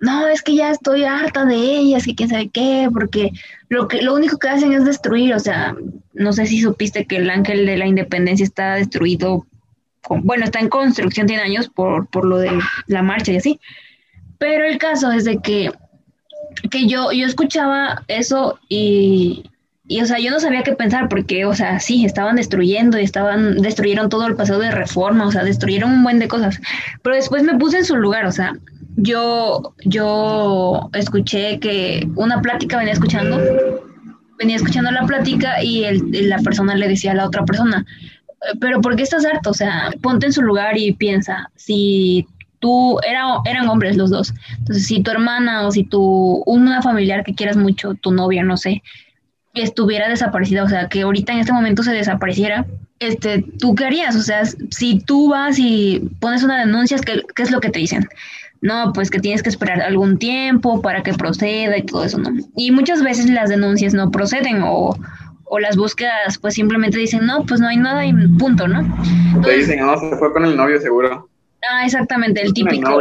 no, 0.00 0.28
es 0.28 0.42
que 0.42 0.54
ya 0.54 0.70
estoy 0.70 1.04
harta 1.04 1.44
de 1.44 1.56
ellas, 1.56 2.04
que 2.04 2.14
quién 2.14 2.28
sabe 2.28 2.48
qué, 2.48 2.88
porque 2.92 3.30
lo 3.68 3.88
que 3.88 4.02
lo 4.02 4.14
único 4.14 4.38
que 4.38 4.48
hacen 4.48 4.72
es 4.72 4.84
destruir, 4.84 5.34
o 5.34 5.40
sea, 5.40 5.74
no 6.14 6.32
sé 6.32 6.46
si 6.46 6.60
supiste 6.60 7.06
que 7.06 7.16
el 7.16 7.30
ángel 7.30 7.66
de 7.66 7.76
la 7.76 7.86
independencia 7.86 8.44
está 8.44 8.74
destruido, 8.74 9.46
bueno, 10.08 10.44
está 10.44 10.60
en 10.60 10.68
construcción, 10.68 11.26
tiene 11.26 11.42
años 11.42 11.68
por, 11.68 12.06
por 12.08 12.24
lo 12.24 12.38
de 12.38 12.50
la 12.86 13.02
marcha 13.02 13.32
y 13.32 13.36
así, 13.36 13.60
pero 14.38 14.64
el 14.64 14.78
caso 14.78 15.12
es 15.12 15.24
de 15.24 15.38
que, 15.38 15.70
que 16.70 16.86
yo, 16.86 17.12
yo 17.12 17.26
escuchaba 17.26 18.02
eso 18.08 18.58
y, 18.68 19.44
y, 19.86 20.00
o 20.00 20.06
sea, 20.06 20.18
yo 20.18 20.30
no 20.30 20.40
sabía 20.40 20.62
qué 20.62 20.72
pensar 20.72 21.08
porque, 21.08 21.44
o 21.44 21.54
sea, 21.54 21.80
sí, 21.80 22.04
estaban 22.04 22.36
destruyendo 22.36 22.98
y 22.98 23.04
estaban, 23.04 23.60
destruyeron 23.60 24.08
todo 24.08 24.26
el 24.26 24.36
pasado 24.36 24.60
de 24.60 24.70
reforma, 24.70 25.26
o 25.26 25.32
sea, 25.32 25.44
destruyeron 25.44 25.92
un 25.92 26.02
buen 26.02 26.18
de 26.18 26.28
cosas, 26.28 26.60
pero 27.02 27.16
después 27.16 27.42
me 27.42 27.58
puse 27.58 27.78
en 27.78 27.84
su 27.84 27.96
lugar, 27.96 28.24
o 28.24 28.32
sea, 28.32 28.54
yo, 29.02 29.74
yo 29.84 30.90
escuché 30.92 31.58
que 31.58 32.08
una 32.16 32.40
plática 32.40 32.78
venía 32.78 32.92
escuchando, 32.92 33.38
venía 34.38 34.56
escuchando 34.56 34.90
la 34.90 35.06
plática 35.06 35.62
y 35.62 35.84
el, 35.84 36.28
la 36.28 36.38
persona 36.38 36.74
le 36.74 36.88
decía 36.88 37.12
a 37.12 37.14
la 37.14 37.26
otra 37.26 37.44
persona, 37.44 37.84
eh, 38.28 38.58
pero 38.60 38.80
¿por 38.80 38.96
qué 38.96 39.02
estás 39.02 39.24
harto? 39.24 39.50
O 39.50 39.54
sea, 39.54 39.90
ponte 40.02 40.26
en 40.26 40.32
su 40.32 40.42
lugar 40.42 40.76
y 40.76 40.92
piensa, 40.92 41.50
si 41.56 42.26
tú, 42.58 42.98
era, 43.08 43.24
eran 43.46 43.68
hombres 43.68 43.96
los 43.96 44.10
dos, 44.10 44.34
entonces 44.58 44.86
si 44.86 45.02
tu 45.02 45.10
hermana 45.10 45.66
o 45.66 45.70
si 45.70 45.84
tu, 45.84 46.42
una 46.46 46.82
familiar 46.82 47.24
que 47.24 47.34
quieras 47.34 47.56
mucho, 47.56 47.94
tu 47.94 48.12
novia, 48.12 48.42
no 48.44 48.56
sé, 48.56 48.82
estuviera 49.54 50.08
desaparecida, 50.08 50.62
o 50.62 50.68
sea, 50.68 50.88
que 50.88 51.02
ahorita 51.02 51.32
en 51.32 51.40
este 51.40 51.52
momento 51.52 51.82
se 51.82 51.92
desapareciera, 51.92 52.66
este, 52.98 53.42
¿tú 53.58 53.74
qué 53.74 53.86
harías? 53.86 54.14
O 54.14 54.20
sea, 54.22 54.44
si 54.44 55.00
tú 55.00 55.30
vas 55.30 55.58
y 55.58 56.02
pones 56.20 56.42
una 56.42 56.58
denuncia, 56.58 56.98
¿qué, 56.98 57.22
qué 57.34 57.42
es 57.42 57.50
lo 57.50 57.60
que 57.60 57.70
te 57.70 57.78
dicen? 57.78 58.06
No, 58.62 58.92
pues 58.92 59.10
que 59.10 59.20
tienes 59.20 59.42
que 59.42 59.48
esperar 59.48 59.80
algún 59.80 60.18
tiempo 60.18 60.82
para 60.82 61.02
que 61.02 61.14
proceda 61.14 61.76
y 61.78 61.82
todo 61.82 62.04
eso, 62.04 62.18
¿no? 62.18 62.30
Y 62.56 62.70
muchas 62.70 63.02
veces 63.02 63.30
las 63.30 63.48
denuncias 63.48 63.94
no 63.94 64.10
proceden 64.10 64.62
o, 64.62 64.96
o 65.44 65.58
las 65.58 65.76
búsquedas 65.76 66.38
pues 66.38 66.54
simplemente 66.54 66.98
dicen, 66.98 67.26
no, 67.26 67.44
pues 67.44 67.60
no 67.60 67.68
hay 67.68 67.76
nada 67.76 68.04
y 68.04 68.12
punto, 68.38 68.68
¿no? 68.68 68.82
Te 69.42 69.56
dicen, 69.56 69.80
no, 69.80 69.98
se 69.98 70.16
fue 70.16 70.32
con 70.32 70.44
el 70.44 70.56
novio 70.56 70.80
seguro. 70.80 71.28
Ah, 71.70 71.84
exactamente, 71.84 72.42
el 72.42 72.52
típico, 72.52 73.00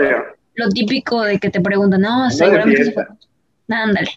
lo 0.56 0.70
típico 0.70 1.24
de 1.24 1.40
que 1.40 1.50
te 1.50 1.62
preguntan, 1.62 2.02
no, 2.02 2.30
seguramente 2.30 2.86
se 2.86 2.92
fue. 2.92 3.06
Ándale. 3.70 4.10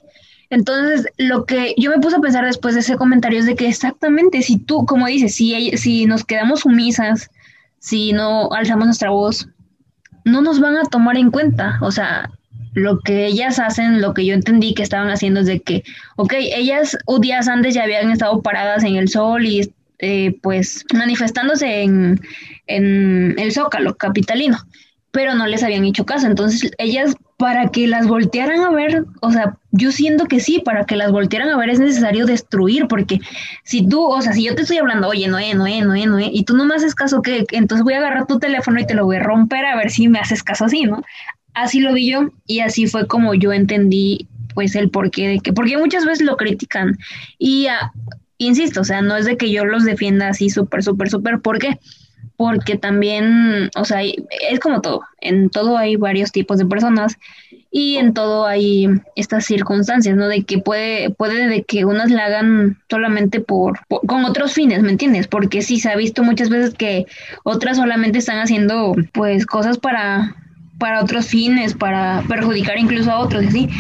Entonces, 0.51 1.07
lo 1.17 1.47
que 1.47 1.75
yo 1.79 1.91
me 1.91 1.99
puse 1.99 2.17
a 2.17 2.21
pensar 2.21 2.45
después 2.45 2.75
de 2.75 2.81
ese 2.81 2.97
comentario 2.97 3.39
es 3.39 3.47
de 3.47 3.55
que 3.55 3.69
exactamente, 3.69 4.43
si 4.43 4.59
tú, 4.59 4.85
como 4.85 5.07
dices, 5.07 5.35
si, 5.35 5.77
si 5.79 6.05
nos 6.05 6.25
quedamos 6.25 6.61
sumisas, 6.61 7.31
si 7.79 8.13
no 8.13 8.53
alzamos 8.53 8.85
nuestra 8.85 9.11
voz, 9.11 9.49
no 10.25 10.43
nos 10.43 10.61
van 10.61 10.76
a 10.76 10.85
tomar 10.85 11.17
en 11.17 11.31
cuenta. 11.31 11.79
O 11.81 11.91
sea, 11.91 12.31
lo 12.75 13.00
que 13.00 13.26
ellas 13.26 13.59
hacen, 13.59 14.00
lo 14.00 14.14
que 14.14 14.25
yo 14.25 14.35
entendí 14.35 14.75
que 14.75 14.83
estaban 14.83 15.11
haciendo 15.11 15.41
es 15.41 15.47
de 15.47 15.61
que, 15.61 15.85
ok, 16.17 16.35
ellas 16.38 16.97
días 17.21 17.49
antes 17.49 17.75
ya 17.75 17.85
habían 17.85 18.11
estado 18.11 18.41
paradas 18.43 18.85
en 18.85 18.97
el 18.97 19.09
sol 19.09 19.45
y 19.45 19.73
eh, 19.99 20.37
pues 20.43 20.85
manifestándose 20.95 21.83
en, 21.83 22.21
en 22.67 23.38
el 23.38 23.52
zócalo 23.52 23.97
capitalino, 23.97 24.59
pero 25.11 25.35
no 25.35 25.47
les 25.47 25.62
habían 25.62 25.85
hecho 25.85 26.05
caso. 26.05 26.26
Entonces 26.26 26.71
ellas 26.79 27.14
para 27.43 27.71
que 27.71 27.89
las 27.89 28.07
voltearan 28.07 28.61
a 28.61 28.71
ver, 28.71 29.05
o 29.21 29.33
sea, 29.33 29.57
yo 29.73 29.91
siento 29.91 30.27
que 30.27 30.39
sí, 30.39 30.63
para 30.65 30.85
que 30.85 30.95
las 30.95 31.11
voltearan 31.11 31.49
a 31.49 31.57
ver 31.57 31.71
es 31.71 31.81
necesario 31.81 32.25
destruir, 32.25 32.87
porque 32.87 33.19
si 33.65 33.85
tú, 33.85 34.01
o 34.01 34.23
sea, 34.23 34.33
si 34.33 34.45
yo 34.45 34.55
te 34.55 34.63
estoy 34.63 34.79
hablando, 34.79 35.09
oye, 35.09 35.27
no, 35.27 35.41
no, 35.41 35.67
no, 35.67 36.07
no, 36.07 36.21
y 36.21 36.45
tú 36.45 36.57
no 36.57 36.65
me 36.65 36.77
haces 36.77 36.95
caso, 36.95 37.21
que 37.21 37.45
entonces 37.51 37.83
voy 37.83 37.95
a 37.95 37.99
agarrar 37.99 38.29
tu 38.29 38.39
teléfono 38.39 38.79
y 38.79 38.87
te 38.87 38.95
lo 38.95 39.07
voy 39.07 39.17
a 39.17 39.25
romper 39.25 39.65
a 39.65 39.75
ver 39.75 39.91
si 39.91 40.07
me 40.07 40.21
haces 40.21 40.45
caso 40.45 40.67
así, 40.67 40.85
¿no? 40.85 41.03
Así 41.53 41.81
lo 41.81 41.93
vi 41.95 42.13
yo 42.13 42.31
y 42.47 42.61
así 42.61 42.87
fue 42.87 43.09
como 43.09 43.35
yo 43.35 43.53
entendí, 43.53 44.29
pues, 44.55 44.77
el 44.77 44.91
porqué 44.91 45.27
de 45.27 45.41
que, 45.41 45.53
porque 45.53 45.77
muchas 45.77 46.05
veces 46.05 46.25
lo 46.25 46.37
critican 46.37 46.97
y, 47.41 47.67
ah, 47.67 47.91
insisto, 48.39 48.83
o 48.83 48.85
sea, 48.85 49.03
no 49.03 49.17
es 49.17 49.25
de 49.25 49.37
que 49.37 49.51
yo 49.51 49.65
los 49.65 49.85
defienda 49.85 50.29
así 50.29 50.49
súper, 50.49 50.85
súper, 50.85 51.11
súper, 51.11 51.41
¿por 51.41 51.59
qué? 51.59 51.71
porque 51.71 51.79
también, 52.81 53.71
o 53.77 53.85
sea, 53.85 54.03
es 54.03 54.61
como 54.61 54.81
todo, 54.81 55.03
en 55.21 55.51
todo 55.51 55.77
hay 55.79 55.97
varios 55.97 56.33
tipos 56.33 56.59
de 56.59 56.67
personas 56.67 57.19
y 57.71 57.97
en 57.97 58.13
todo 58.13 58.47
hay 58.47 58.87
estas 59.17 59.47
circunstancias, 59.47 60.15
¿no? 60.15 60.29
De 60.29 60.45
que 60.45 60.59
puede, 60.59 61.11
puede 61.11 61.49
de 61.49 61.65
que 61.65 61.87
unas 61.87 62.11
la 62.11 62.27
hagan 62.27 62.79
solamente 62.91 63.41
por, 63.41 63.81
con 64.07 64.25
otros 64.27 64.53
fines, 64.53 64.83
¿me 64.83 64.91
entiendes? 64.91 65.27
Porque 65.27 65.63
sí 65.63 65.81
se 65.81 65.91
ha 65.91 65.97
visto 65.97 66.23
muchas 66.23 66.51
veces 66.51 66.75
que 66.75 67.07
otras 67.45 67.79
solamente 67.79 68.19
están 68.19 68.39
haciendo, 68.39 68.95
pues, 69.13 69.47
cosas 69.47 69.79
para, 69.79 70.37
para 70.79 71.03
otros 71.03 71.27
fines, 71.27 71.73
para 71.73 72.23
perjudicar 72.29 72.79
incluso 72.79 73.11
a 73.11 73.21
otros, 73.21 73.47
¿sí? 73.51 73.71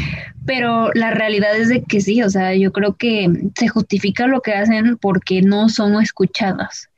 Pero 0.46 0.90
la 0.94 1.10
realidad 1.10 1.54
es 1.56 1.68
de 1.68 1.82
que 1.82 2.00
sí, 2.00 2.22
o 2.22 2.30
sea, 2.30 2.54
yo 2.54 2.72
creo 2.72 2.94
que 2.96 3.28
se 3.56 3.68
justifica 3.68 4.26
lo 4.26 4.40
que 4.40 4.54
hacen 4.54 4.96
porque 4.96 5.42
no 5.42 5.68
son 5.68 6.00
escuchadas. 6.02 6.88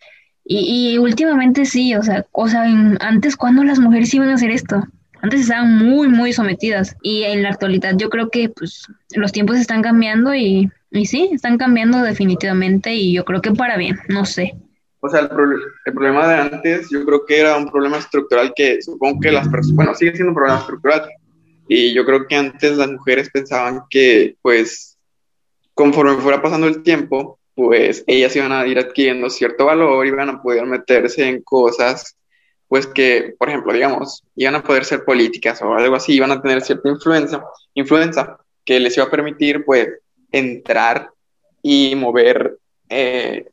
Y, 0.45 0.95
y 0.95 0.99
últimamente 0.99 1.65
sí, 1.65 1.95
o 1.95 2.03
sea, 2.03 2.27
o 2.33 2.49
sea, 2.49 2.65
antes 3.01 3.37
cuando 3.37 3.65
las 3.65 3.79
mujeres 3.79 4.13
iban 4.13 4.29
a 4.29 4.35
hacer 4.35 4.51
esto, 4.51 4.83
antes 5.23 5.41
estaban 5.41 5.79
muy, 5.79 6.09
muy 6.09 6.35
sometidas 6.35 6.97
y 7.01 7.23
en 7.23 7.43
la 7.43 7.49
actualidad 7.49 7.95
yo 7.97 8.11
creo 8.11 8.29
que 8.29 8.51
pues 8.51 8.87
los 9.15 9.33
tiempos 9.33 9.57
están 9.57 9.81
cambiando 9.81 10.35
y, 10.35 10.71
y 10.91 11.07
sí, 11.07 11.31
están 11.33 11.57
cambiando 11.57 12.03
definitivamente 12.03 12.95
y 12.95 13.15
yo 13.15 13.25
creo 13.25 13.41
que 13.41 13.53
para 13.53 13.79
bien, 13.79 13.99
no 14.09 14.27
sé. 14.27 14.55
O 15.01 15.09
sea, 15.09 15.21
el, 15.21 15.29
el, 15.87 15.93
problema 15.95 16.29
de 16.29 16.35
antes 16.35 16.89
yo 16.91 17.05
creo 17.07 17.25
que 17.25 17.39
era 17.39 17.57
un 17.57 17.71
problema 17.71 17.97
estructural 17.97 18.53
que 18.55 18.83
supongo 18.83 19.21
que 19.21 19.33
las 19.33 19.49
personas, 19.49 19.77
bueno, 19.77 19.95
sigue 19.95 20.13
siendo 20.13 20.31
un 20.31 20.37
problema 20.37 20.61
estructural. 20.61 21.11
Y 21.69 21.95
yo 21.95 22.05
creo 22.05 22.27
que 22.27 22.37
antes 22.37 22.77
las 22.77 22.91
mujeres 22.91 23.31
pensaban 23.31 23.83
que 23.89 24.37
pues 24.43 24.99
conforme 25.73 26.21
fuera 26.21 26.41
pasando 26.41 26.67
el 26.67 26.83
tiempo, 26.83 27.39
pues 27.55 28.05
ellas 28.07 28.35
iban 28.37 28.53
a 28.53 28.67
ir 28.67 28.79
adquiriendo 28.79 29.31
cierto 29.31 29.67
valor, 29.67 30.07
iban 30.07 30.29
a 30.29 30.43
poder 30.43 30.67
meterse 30.67 31.29
en 31.29 31.43
cosas 31.43 32.17
pues 32.75 32.87
que, 32.87 33.35
por 33.39 33.49
ejemplo, 33.49 33.73
digamos, 33.73 34.25
iban 34.35 34.57
a 34.57 34.63
poder 34.63 34.85
ser 34.85 35.05
políticas 35.05 35.63
o 35.63 35.75
algo 35.75 35.95
así, 35.95 36.15
iban 36.15 36.33
a 36.33 36.43
tener 36.43 36.61
cierta 36.61 36.89
influencia, 36.89 37.41
influencia 37.75 38.37
que 38.65 38.81
les 38.81 38.97
iba 38.97 39.07
a 39.07 39.11
permitir, 39.11 39.65
pues, 39.65 39.89
entrar 40.33 41.11
y 41.63 41.95
mover, 41.95 42.59
eh, 42.89 43.47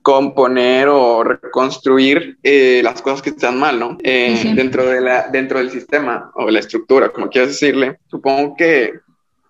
componer 0.00 0.88
o 0.88 1.24
reconstruir 1.24 2.38
eh, 2.42 2.80
las 2.84 3.02
cosas 3.02 3.20
que 3.20 3.30
están 3.30 3.58
mal, 3.58 3.80
¿no? 3.80 3.98
Eh, 4.02 4.52
dentro, 4.54 4.86
de 4.86 5.00
la, 5.00 5.28
dentro 5.28 5.58
del 5.58 5.70
sistema 5.70 6.30
o 6.34 6.46
de 6.46 6.52
la 6.52 6.60
estructura, 6.60 7.08
como 7.08 7.28
quieras 7.28 7.50
decirle. 7.50 7.98
Supongo 8.06 8.54
que, 8.56 8.92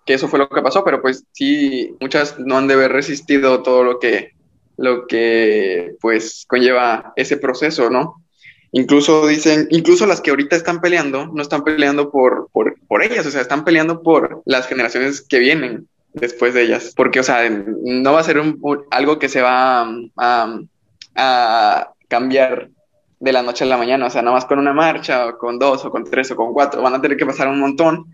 que 0.05 0.13
eso 0.13 0.27
fue 0.27 0.39
lo 0.39 0.49
que 0.49 0.61
pasó, 0.61 0.83
pero 0.83 1.01
pues 1.01 1.25
sí, 1.31 1.95
muchas 1.99 2.39
no 2.39 2.57
han 2.57 2.67
de 2.67 2.73
haber 2.75 2.91
resistido 2.91 3.61
todo 3.61 3.83
lo 3.83 3.99
que, 3.99 4.33
lo 4.77 5.07
que, 5.07 5.95
pues, 5.99 6.45
conlleva 6.47 7.11
ese 7.15 7.37
proceso, 7.37 7.89
¿no? 7.89 8.23
Incluso 8.71 9.27
dicen, 9.27 9.67
incluso 9.71 10.05
las 10.05 10.21
que 10.21 10.29
ahorita 10.29 10.55
están 10.55 10.79
peleando, 10.79 11.27
no 11.27 11.41
están 11.41 11.63
peleando 11.63 12.11
por, 12.11 12.49
por, 12.51 12.75
por, 12.87 13.03
ellas, 13.03 13.25
o 13.25 13.31
sea, 13.31 13.41
están 13.41 13.65
peleando 13.65 14.03
por 14.03 14.41
las 14.45 14.67
generaciones 14.67 15.21
que 15.21 15.39
vienen 15.39 15.87
después 16.13 16.53
de 16.53 16.63
ellas. 16.63 16.93
Porque, 16.95 17.19
o 17.19 17.23
sea, 17.23 17.49
no 17.49 18.13
va 18.13 18.19
a 18.19 18.23
ser 18.23 18.39
un, 18.39 18.59
algo 18.91 19.17
que 19.17 19.27
se 19.27 19.41
va 19.41 19.81
a, 20.17 20.59
a, 21.15 21.93
cambiar 22.07 22.69
de 23.19 23.33
la 23.33 23.41
noche 23.41 23.65
a 23.65 23.67
la 23.67 23.77
mañana, 23.77 24.05
o 24.05 24.09
sea, 24.09 24.21
nada 24.21 24.35
más 24.35 24.45
con 24.45 24.59
una 24.59 24.73
marcha, 24.73 25.27
o 25.27 25.37
con 25.37 25.59
dos, 25.59 25.83
o 25.83 25.91
con 25.91 26.03
tres, 26.05 26.31
o 26.31 26.35
con 26.35 26.53
cuatro, 26.53 26.81
van 26.81 26.93
a 26.93 27.01
tener 27.01 27.17
que 27.17 27.25
pasar 27.25 27.47
un 27.47 27.59
montón. 27.59 28.05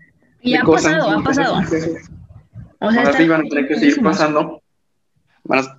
Y 0.46 0.54
ha 0.54 0.62
pasado, 0.62 1.10
ha 1.10 1.22
pasado. 1.22 1.60
O 2.78 2.92
sea, 2.92 3.02
así 3.02 3.26
van 3.26 3.46
a 3.46 3.48
tener 3.48 3.66
que 3.66 3.74
seguir 3.74 4.00
pasando. 4.00 4.62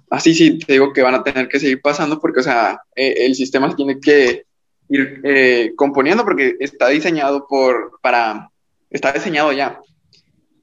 así 0.09 0.33
sí, 0.33 0.59
te 0.59 0.73
digo 0.73 0.91
que 0.91 1.01
van 1.01 1.15
a 1.15 1.23
tener 1.23 1.47
que 1.47 1.59
seguir 1.59 1.81
pasando 1.81 2.19
porque, 2.19 2.41
o 2.41 2.43
sea, 2.43 2.81
eh, 2.93 3.13
el 3.19 3.35
sistema 3.35 3.73
tiene 3.73 3.99
que 4.01 4.43
ir 4.89 5.21
eh, 5.23 5.71
componiendo 5.77 6.25
porque 6.25 6.57
está 6.59 6.89
diseñado 6.89 7.47
por, 7.47 7.97
para, 8.01 8.49
está 8.89 9.13
diseñado 9.13 9.53
ya. 9.53 9.79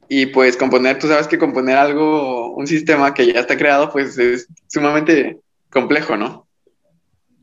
Y 0.06 0.26
pues 0.26 0.58
componer, 0.58 0.99
tú 0.99 1.08
sabes 1.08 1.26
que 1.26 1.38
componer 1.38 1.78
algo, 1.78 2.54
un 2.54 2.66
sistema 2.66 3.14
que 3.14 3.32
ya 3.32 3.40
está 3.40 3.56
creado, 3.56 3.90
pues 3.90 4.18
es 4.18 4.49
sumamente 4.66 5.38
complejo, 5.70 6.18
¿no? 6.18 6.46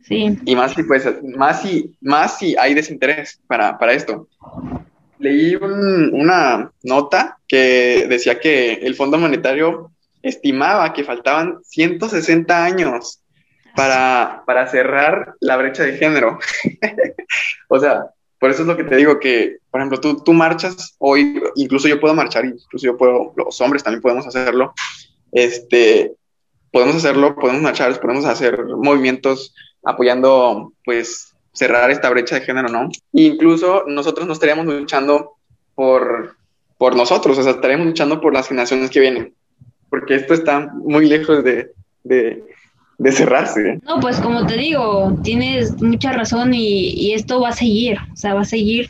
Sí. 0.03 0.38
Y 0.46 0.56
más 0.56 0.74
si, 0.74 0.84
pues, 0.84 1.08
más 1.24 1.63
si, 1.63 1.98
más 2.01 2.38
si 2.38 2.56
hay 2.56 2.75
desinterés 2.75 3.41
para, 3.48 3.80
para 3.80 3.94
esto. 3.94 4.27
Leí 5.22 5.56
una 5.56 6.72
nota 6.84 7.38
que 7.48 8.08
decía 8.10 8.40
que 8.40 8.74
el 8.74 8.96
Fondo 8.96 9.18
Monetario 9.18 9.92
estimaba 10.22 10.94
que 10.94 11.04
faltaban 11.04 11.60
160 11.63 12.63
años 12.63 13.22
para, 13.75 14.44
para 14.46 14.68
cerrar 14.68 15.36
la 15.40 15.58
brecha 15.58 15.84
de 15.84 15.98
género. 15.98 16.40
o 17.70 17.80
sea, 17.80 18.06
por 18.40 18.50
eso 18.50 18.63
es 18.63 18.68
lo 18.68 18.75
que 18.75 18.84
te 18.84 18.96
digo, 18.96 19.20
que, 19.20 19.58
por 19.70 19.80
ejemplo, 19.80 20.00
tú, 20.00 20.24
tú 20.24 20.34
marchas 20.34 20.96
hoy, 20.98 21.42
incluso 21.56 21.88
yo 21.88 22.00
puedo 22.00 22.16
marchar, 22.16 22.46
incluso 22.46 22.86
yo 22.86 22.98
puedo, 22.98 23.34
los 23.38 23.62
hombres 23.62 23.84
también 23.84 24.01
podemos 24.01 24.25
hacerlo, 24.25 24.74
este, 25.32 26.13
podemos 26.72 26.96
hacerlo, 26.96 27.36
podemos 27.36 27.62
marchar, 27.62 28.00
podemos 28.00 28.25
hacer 28.25 28.66
movimientos 28.66 29.54
apoyando, 29.84 30.74
pues, 30.84 31.30
cerrar 31.53 31.91
esta 31.91 32.10
brecha 32.10 32.36
de 32.36 32.41
género, 32.41 32.70
¿no? 32.70 32.89
E 33.13 33.24
incluso 33.24 33.84
nosotros 33.88 34.27
no 34.27 34.34
estaríamos 34.34 34.65
luchando 34.65 35.34
por, 35.75 36.38
por 36.77 36.96
nosotros, 36.96 37.38
o 37.38 37.43
sea, 37.43 37.53
estaríamos 37.53 37.88
luchando 37.88 38.22
por 38.22 38.34
las 38.34 38.48
generaciones 38.48 38.89
que 38.89 39.00
vienen, 39.00 39.34
porque 39.89 40.15
esto 40.15 40.34
está 40.34 40.72
muy 40.74 41.08
lejos 41.08 41.43
de, 41.43 41.72
de 42.03 42.43
de 43.01 43.12
cerrarse. 43.12 43.79
No, 43.88 44.00
pues 44.00 44.20
como 44.20 44.46
te 44.46 44.58
digo, 44.58 45.20
tienes 45.24 45.81
mucha 45.81 46.12
razón 46.12 46.53
y, 46.53 47.13
esto 47.13 47.41
va 47.41 47.50
a 47.50 47.53
seguir, 47.53 47.98
o 48.13 48.15
sea, 48.15 48.36
va 48.36 48.41
a 48.41 48.46
seguir. 48.46 48.89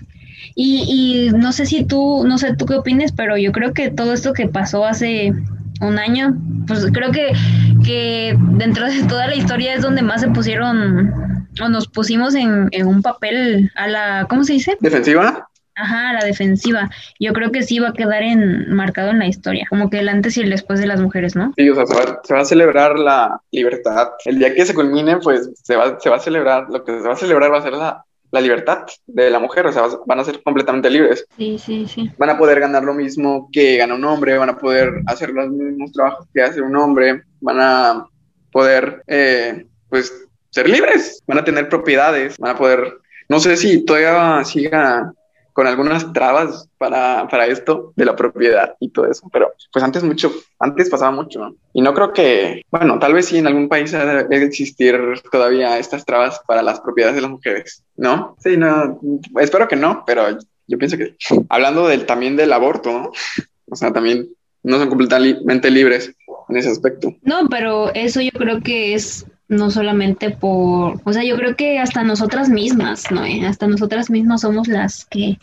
Y, 0.54 0.84
y, 0.86 1.38
no 1.38 1.54
sé 1.54 1.66
si 1.66 1.86
tú, 1.86 2.26
no 2.28 2.38
sé 2.38 2.54
tú 2.58 2.66
qué 2.66 2.76
opines, 2.76 3.14
pero 3.14 3.38
yo 3.38 3.54
creo 3.54 3.74
que 3.74 3.90
todo 3.90 4.12
esto 4.12 4.34
que 4.34 4.50
pasó 4.50 4.84
hace 4.84 5.32
un 5.80 5.98
año, 5.98 6.36
pues 6.68 6.86
creo 6.92 7.12
que, 7.12 7.32
que 7.86 8.36
dentro 8.58 8.86
de 8.86 9.02
toda 9.04 9.28
la 9.28 9.36
historia 9.36 9.76
es 9.76 9.82
donde 9.82 10.02
más 10.02 10.20
se 10.20 10.28
pusieron 10.28 11.14
o 11.62 11.70
nos 11.70 11.88
pusimos 11.88 12.36
en, 12.36 12.68
en 12.72 12.88
un 12.88 13.02
papel 13.02 13.72
a 13.76 13.88
la, 13.88 14.28
¿cómo 14.30 14.44
se 14.44 14.54
dice? 14.54 14.78
Defensiva. 14.80 15.48
Ajá, 15.76 16.14
la 16.14 16.26
defensiva. 16.26 16.90
Yo 17.20 17.34
creo 17.34 17.52
que 17.52 17.64
sí 17.64 17.80
va 17.80 17.90
a 17.90 17.94
quedar 17.94 18.24
en, 18.24 18.74
marcado 18.74 19.10
en 19.10 19.20
la 19.20 19.28
historia, 19.28 19.66
como 19.70 19.90
que 19.90 20.00
el 20.00 20.10
antes 20.10 20.38
y 20.38 20.42
el 20.42 20.50
después 20.50 20.80
de 20.80 20.88
las 20.88 21.00
mujeres, 21.00 21.36
¿no? 21.36 21.54
Sí, 21.58 21.70
o 21.70 21.76
sea, 21.76 21.86
se 22.24 22.34
va, 22.34 22.42
a 22.42 22.46
celebrar 22.46 23.00
la 23.00 23.42
libertad. 23.52 24.10
El 24.26 24.40
día 24.40 24.54
que 24.54 24.66
se 24.66 24.74
culmine, 24.74 25.18
pues 25.18 25.50
se 25.64 25.76
va, 25.76 26.00
se 26.00 26.10
va 26.10 26.18
a 26.18 26.20
celebrar, 26.20 26.68
lo 26.70 26.84
que 26.84 27.00
se 27.00 27.08
va 27.08 27.14
a 27.14 27.18
celebrar 27.18 27.52
va 27.52 27.60
a 27.60 27.64
ser 27.64 27.74
la, 27.74 28.06
la 28.32 28.42
libertad 28.42 28.86
de 29.08 29.30
la 29.30 29.40
mujer, 29.40 29.66
o 29.66 29.72
sea, 29.72 29.84
van 30.06 30.20
a 30.20 30.24
ser 30.24 30.42
completamente 30.42 30.90
libres. 30.90 31.26
Sí, 31.38 31.58
sí, 31.58 31.86
sí. 31.88 32.12
Van 32.18 32.30
a 32.30 32.38
poder 32.38 32.60
ganar 32.60 32.84
lo 32.84 32.94
mismo 32.94 33.50
que 33.52 33.78
gana 33.78 33.96
un 33.96 34.06
hombre, 34.06 34.38
van 34.38 34.50
a 34.50 34.58
poder 34.58 35.02
hacer 35.06 35.32
los 35.32 35.50
mismos 35.52 35.92
trabajos 35.92 36.28
que 36.34 36.42
hace 36.42 36.62
un 36.62 36.76
hombre, 36.76 37.24
van 37.42 37.60
a 37.60 38.06
poder, 38.52 39.04
eh, 39.08 39.66
pues, 39.90 40.28
ser 40.52 40.70
libres, 40.70 41.24
van 41.28 41.40
a 41.40 41.44
tener 41.44 41.70
propiedades, 41.70 42.38
van 42.38 42.56
a 42.56 42.58
poder, 42.58 43.00
no 43.28 43.40
sé 43.40 43.58
si 43.58 43.84
todavía 43.84 44.44
siga 44.46 45.12
con 45.54 45.68
algunas 45.68 46.14
trabas 46.14 46.70
para, 46.78 47.28
para, 47.28 47.46
esto 47.48 47.92
de 47.98 48.06
la 48.06 48.16
propiedad 48.16 48.76
y 48.80 48.90
todo 48.90 49.08
eso, 49.08 49.28
pero 49.34 49.52
pues 49.74 49.84
antes 49.84 50.02
mucho, 50.02 50.32
antes 50.60 50.90
pasaba 50.90 51.12
mucho, 51.12 51.56
Y 51.74 51.82
no 51.82 51.94
creo 51.94 52.14
que, 52.14 52.62
bueno, 52.72 53.00
tal 53.00 53.14
vez 53.14 53.26
sí 53.26 53.38
en 53.38 53.48
algún 53.48 53.68
país 53.68 53.92
debe 53.92 54.46
existir 54.46 54.98
todavía 55.30 55.78
estas 55.78 56.06
trabas 56.06 56.40
para 56.48 56.62
las 56.62 56.80
propiedades 56.80 57.16
de 57.16 57.22
las 57.22 57.32
mujeres, 57.32 57.84
¿no? 57.98 58.38
Sí, 58.40 58.56
no, 58.56 59.00
espero 59.40 59.68
que 59.68 59.76
no, 59.76 60.04
pero 60.06 60.38
yo 60.72 60.78
pienso 60.78 60.98
que 60.98 61.16
hablando 61.50 61.88
del, 61.88 62.06
también 62.06 62.38
del 62.38 62.54
aborto. 62.54 63.12
O 63.70 63.76
sea, 63.76 63.92
también 63.92 64.30
no 64.64 64.78
son 64.78 64.90
completamente 64.90 65.72
libres 65.72 66.14
en 66.50 66.58
ese 66.58 66.70
aspecto. 66.70 67.16
No, 67.24 67.48
pero 67.50 67.94
eso 67.94 68.22
yo 68.22 68.32
creo 68.32 68.62
que 68.62 68.94
es 68.94 69.26
no 69.52 69.70
solamente 69.70 70.32
por, 70.32 71.02
o 71.04 71.14
sea, 71.14 71.24
yo 71.24 71.36
creo 71.36 71.56
que 71.58 71.78
hasta 71.78 72.04
nosotras 72.04 72.50
mismas, 72.50 73.12
¿no? 73.12 73.26
Eh, 73.26 73.46
hasta 73.46 73.68
nosotras 73.68 74.10
mismas 74.10 74.42
somos 74.42 74.70
las 74.70 75.06
que, 75.06 75.40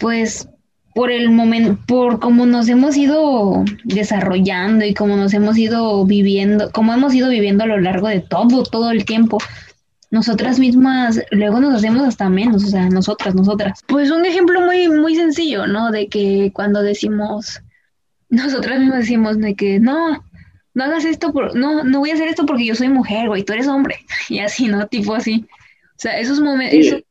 pues, 0.00 0.48
por 0.94 1.10
el 1.10 1.30
momento, 1.30 1.78
por 1.86 2.20
cómo 2.20 2.46
nos 2.46 2.68
hemos 2.70 2.96
ido 2.96 3.64
desarrollando 3.84 4.86
y 4.86 4.94
cómo 4.94 5.16
nos 5.16 5.34
hemos 5.34 5.58
ido 5.58 6.06
viviendo, 6.06 6.70
cómo 6.72 6.94
hemos 6.94 7.14
ido 7.14 7.28
viviendo 7.28 7.64
a 7.64 7.66
lo 7.66 7.78
largo 7.78 8.08
de 8.08 8.20
todo, 8.20 8.62
todo 8.62 8.90
el 8.90 9.04
tiempo, 9.04 9.36
nosotras 10.10 10.58
mismas 10.58 11.20
luego 11.30 11.60
nos 11.60 11.74
hacemos 11.74 12.08
hasta 12.08 12.30
menos, 12.30 12.64
o 12.64 12.68
sea, 12.68 12.88
nosotras, 12.88 13.34
nosotras. 13.34 13.84
Pues 13.86 14.10
un 14.10 14.24
ejemplo 14.24 14.62
muy, 14.62 14.88
muy 14.88 15.14
sencillo, 15.14 15.66
¿no? 15.66 15.90
De 15.90 16.08
que 16.08 16.50
cuando 16.54 16.80
decimos, 16.80 17.60
nosotras 18.30 18.80
mismas 18.80 19.00
decimos 19.00 19.38
de 19.38 19.54
que 19.54 19.78
no, 19.80 20.24
no 20.78 20.84
hagas 20.84 21.04
esto, 21.04 21.32
por, 21.32 21.56
no, 21.56 21.82
no 21.82 21.98
voy 21.98 22.12
a 22.12 22.14
hacer 22.14 22.28
esto 22.28 22.46
porque 22.46 22.64
yo 22.64 22.76
soy 22.76 22.88
mujer, 22.88 23.26
güey, 23.26 23.42
tú 23.42 23.52
eres 23.52 23.66
hombre. 23.66 23.96
Y 24.28 24.38
así, 24.38 24.68
¿no? 24.68 24.86
Tipo 24.86 25.14
así. 25.14 25.44
O 25.50 25.96
sea, 25.96 26.20
esos 26.20 26.40
momentos, 26.40 27.02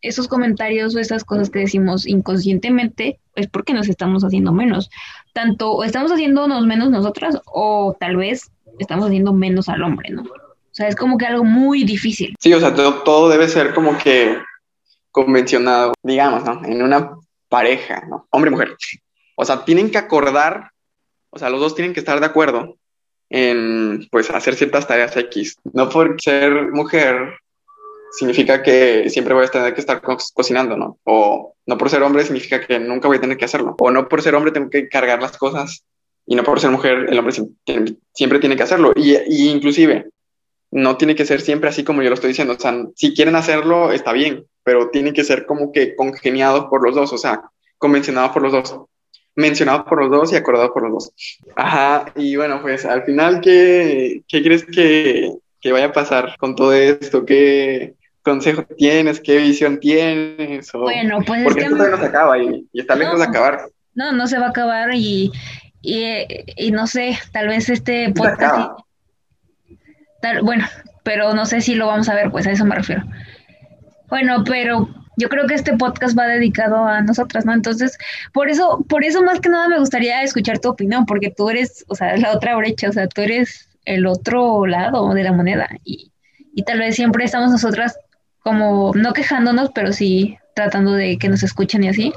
esos, 0.00 0.28
comentarios 0.28 0.94
o 0.94 1.00
estas 1.00 1.24
cosas 1.24 1.50
que 1.50 1.58
decimos 1.58 2.06
inconscientemente 2.06 3.18
es 3.34 3.48
porque 3.48 3.72
nos 3.72 3.88
estamos 3.88 4.22
haciendo 4.22 4.52
menos. 4.52 4.88
Tanto 5.32 5.82
estamos 5.82 6.12
haciéndonos 6.12 6.64
menos 6.64 6.90
nosotras 6.90 7.40
o 7.46 7.96
tal 7.98 8.16
vez 8.16 8.52
estamos 8.78 9.06
haciendo 9.06 9.32
menos 9.32 9.68
al 9.68 9.82
hombre, 9.82 10.10
¿no? 10.10 10.22
O 10.22 10.74
sea, 10.78 10.86
es 10.86 10.94
como 10.94 11.18
que 11.18 11.26
algo 11.26 11.42
muy 11.42 11.82
difícil. 11.82 12.36
Sí, 12.38 12.54
o 12.54 12.60
sea, 12.60 12.72
todo, 12.72 13.02
todo 13.02 13.28
debe 13.28 13.48
ser 13.48 13.74
como 13.74 13.98
que 13.98 14.38
convencionado, 15.10 15.94
digamos, 16.04 16.44
¿no? 16.44 16.64
En 16.64 16.82
una 16.82 17.16
pareja, 17.48 18.04
¿no? 18.08 18.28
Hombre 18.30 18.50
y 18.50 18.52
mujer. 18.52 18.76
O 19.34 19.44
sea, 19.44 19.64
tienen 19.64 19.90
que 19.90 19.98
acordar, 19.98 20.70
o 21.30 21.38
sea, 21.40 21.50
los 21.50 21.58
dos 21.58 21.74
tienen 21.74 21.94
que 21.94 22.00
estar 22.00 22.20
de 22.20 22.26
acuerdo 22.26 22.77
en, 23.30 24.08
pues, 24.10 24.30
hacer 24.30 24.54
ciertas 24.54 24.86
tareas 24.86 25.16
X. 25.16 25.56
No 25.72 25.88
por 25.88 26.20
ser 26.20 26.70
mujer 26.72 27.34
significa 28.10 28.62
que 28.62 29.10
siempre 29.10 29.34
voy 29.34 29.44
a 29.44 29.48
tener 29.48 29.74
que 29.74 29.80
estar 29.80 30.00
co 30.00 30.16
cocinando, 30.34 30.76
¿no? 30.76 30.98
O 31.04 31.54
no 31.66 31.78
por 31.78 31.90
ser 31.90 32.02
hombre 32.02 32.24
significa 32.24 32.66
que 32.66 32.78
nunca 32.78 33.08
voy 33.08 33.18
a 33.18 33.20
tener 33.20 33.36
que 33.36 33.44
hacerlo. 33.44 33.76
O 33.78 33.90
no 33.90 34.08
por 34.08 34.22
ser 34.22 34.34
hombre 34.34 34.52
tengo 34.52 34.70
que 34.70 34.88
cargar 34.88 35.20
las 35.20 35.36
cosas 35.36 35.84
y 36.26 36.34
no 36.34 36.42
por 36.42 36.60
ser 36.60 36.70
mujer 36.70 37.06
el 37.08 37.18
hombre 37.18 37.34
siempre 38.12 38.38
tiene 38.38 38.56
que 38.56 38.62
hacerlo. 38.62 38.92
Y, 38.96 39.16
y 39.28 39.50
inclusive 39.50 40.10
no 40.70 40.96
tiene 40.96 41.14
que 41.14 41.24
ser 41.24 41.40
siempre 41.40 41.70
así 41.70 41.84
como 41.84 42.02
yo 42.02 42.08
lo 42.08 42.14
estoy 42.14 42.28
diciendo. 42.28 42.54
O 42.54 42.60
sea, 42.60 42.74
si 42.94 43.14
quieren 43.14 43.36
hacerlo, 43.36 43.92
está 43.92 44.12
bien, 44.12 44.46
pero 44.62 44.90
tiene 44.90 45.12
que 45.12 45.24
ser 45.24 45.46
como 45.46 45.72
que 45.72 45.96
congeniado 45.96 46.68
por 46.68 46.84
los 46.84 46.94
dos, 46.94 47.12
o 47.12 47.18
sea, 47.18 47.42
convencionado 47.78 48.32
por 48.32 48.42
los 48.42 48.52
dos, 48.52 48.80
mencionado 49.38 49.84
por 49.84 50.02
los 50.02 50.10
dos 50.10 50.32
y 50.32 50.36
acordado 50.36 50.72
por 50.72 50.82
los 50.82 50.92
dos. 50.92 51.12
Ajá, 51.54 52.12
y 52.16 52.34
bueno, 52.34 52.60
pues 52.60 52.84
al 52.84 53.04
final, 53.04 53.40
¿qué, 53.40 54.22
qué 54.26 54.42
crees 54.42 54.64
que, 54.64 55.32
que 55.60 55.72
vaya 55.72 55.86
a 55.86 55.92
pasar 55.92 56.36
con 56.38 56.56
todo 56.56 56.72
esto? 56.72 57.24
¿Qué 57.24 57.94
consejo 58.22 58.64
tienes? 58.76 59.20
¿Qué 59.20 59.38
visión 59.38 59.78
tienes? 59.78 60.72
bueno, 60.72 61.20
pues 61.24 61.44
porque 61.44 61.62
esto 61.62 61.76
todavía 61.76 61.96
no 61.96 62.02
se 62.02 62.08
acaba 62.08 62.38
y, 62.38 62.66
está 62.74 62.96
lejos 62.96 63.20
de 63.20 63.26
acabar. 63.26 63.68
No, 63.94 64.10
no 64.12 64.26
se 64.26 64.38
va 64.40 64.46
a 64.46 64.50
acabar 64.50 64.90
y, 64.92 65.30
y, 65.82 66.26
y 66.56 66.72
no 66.72 66.88
sé, 66.88 67.16
tal 67.32 67.46
vez 67.46 67.68
este 67.68 68.12
podcast... 68.12 68.80
Tal, 70.20 70.42
bueno, 70.42 70.66
pero 71.04 71.32
no 71.32 71.46
sé 71.46 71.60
si 71.60 71.76
lo 71.76 71.86
vamos 71.86 72.08
a 72.08 72.14
ver, 72.16 72.32
pues 72.32 72.44
a 72.48 72.50
eso 72.50 72.64
me 72.64 72.74
refiero. 72.74 73.04
Bueno, 74.08 74.42
pero 74.44 74.88
yo 75.18 75.28
creo 75.28 75.46
que 75.46 75.54
este 75.54 75.76
podcast 75.76 76.16
va 76.16 76.26
dedicado 76.26 76.86
a 76.86 77.02
nosotras, 77.02 77.44
¿no? 77.44 77.52
Entonces, 77.52 77.98
por 78.32 78.48
eso, 78.48 78.84
por 78.88 79.04
eso 79.04 79.22
más 79.22 79.40
que 79.40 79.48
nada 79.48 79.68
me 79.68 79.78
gustaría 79.78 80.22
escuchar 80.22 80.60
tu 80.60 80.68
opinión, 80.70 81.06
porque 81.06 81.30
tú 81.36 81.50
eres, 81.50 81.84
o 81.88 81.94
sea, 81.94 82.16
la 82.16 82.32
otra 82.32 82.56
brecha, 82.56 82.88
o 82.88 82.92
sea, 82.92 83.08
tú 83.08 83.20
eres 83.22 83.68
el 83.84 84.06
otro 84.06 84.66
lado 84.66 85.12
de 85.14 85.24
la 85.24 85.32
moneda 85.32 85.68
y, 85.84 86.12
y 86.54 86.62
tal 86.62 86.78
vez 86.78 86.94
siempre 86.94 87.24
estamos 87.24 87.50
nosotras 87.50 87.98
como 88.40 88.92
no 88.94 89.12
quejándonos, 89.12 89.70
pero 89.74 89.92
sí 89.92 90.38
tratando 90.54 90.92
de 90.92 91.18
que 91.18 91.28
nos 91.28 91.42
escuchen 91.42 91.84
y 91.84 91.88
así. 91.88 92.12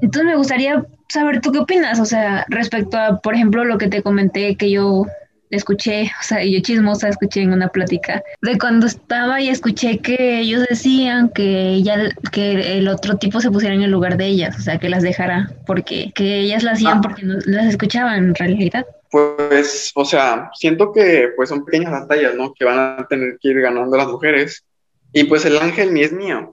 Entonces 0.00 0.24
me 0.24 0.36
gustaría 0.36 0.84
saber 1.08 1.40
tú 1.40 1.50
qué 1.50 1.58
opinas, 1.58 1.98
o 1.98 2.04
sea, 2.04 2.46
respecto 2.48 2.96
a, 2.98 3.20
por 3.20 3.34
ejemplo, 3.34 3.64
lo 3.64 3.78
que 3.78 3.88
te 3.88 4.02
comenté 4.02 4.56
que 4.56 4.70
yo 4.70 5.06
escuché, 5.50 6.10
o 6.20 6.22
sea, 6.22 6.44
yo 6.44 6.60
chismosa 6.60 7.08
escuché 7.08 7.42
en 7.42 7.52
una 7.52 7.68
plática 7.68 8.22
de 8.42 8.58
cuando 8.58 8.86
estaba 8.86 9.40
y 9.40 9.48
escuché 9.48 9.98
que 9.98 10.40
ellos 10.40 10.64
decían 10.68 11.30
que 11.30 11.70
ella, 11.70 12.10
que 12.32 12.78
el 12.78 12.88
otro 12.88 13.16
tipo 13.16 13.40
se 13.40 13.50
pusiera 13.50 13.74
en 13.74 13.82
el 13.82 13.90
lugar 13.90 14.16
de 14.16 14.26
ellas, 14.26 14.56
o 14.58 14.60
sea, 14.60 14.78
que 14.78 14.88
las 14.88 15.02
dejara, 15.02 15.50
porque 15.66 16.12
que 16.14 16.40
ellas 16.40 16.62
las 16.62 16.74
hacían 16.74 16.98
ah. 16.98 17.00
porque 17.02 17.24
no 17.24 17.38
las 17.46 17.66
escuchaban 17.66 18.16
en 18.18 18.34
realidad. 18.34 18.86
Pues, 19.10 19.92
o 19.94 20.04
sea, 20.04 20.50
siento 20.54 20.92
que 20.92 21.30
pues 21.34 21.48
son 21.48 21.64
pequeñas 21.64 21.92
batallas, 21.92 22.34
¿no? 22.34 22.52
Que 22.52 22.64
van 22.64 22.78
a 22.78 23.06
tener 23.08 23.38
que 23.40 23.48
ir 23.48 23.60
ganando 23.60 23.96
las 23.96 24.08
mujeres. 24.08 24.64
Y 25.12 25.24
pues 25.24 25.44
el 25.46 25.56
ángel 25.56 25.94
ni 25.94 26.02
es 26.02 26.12
mío. 26.12 26.52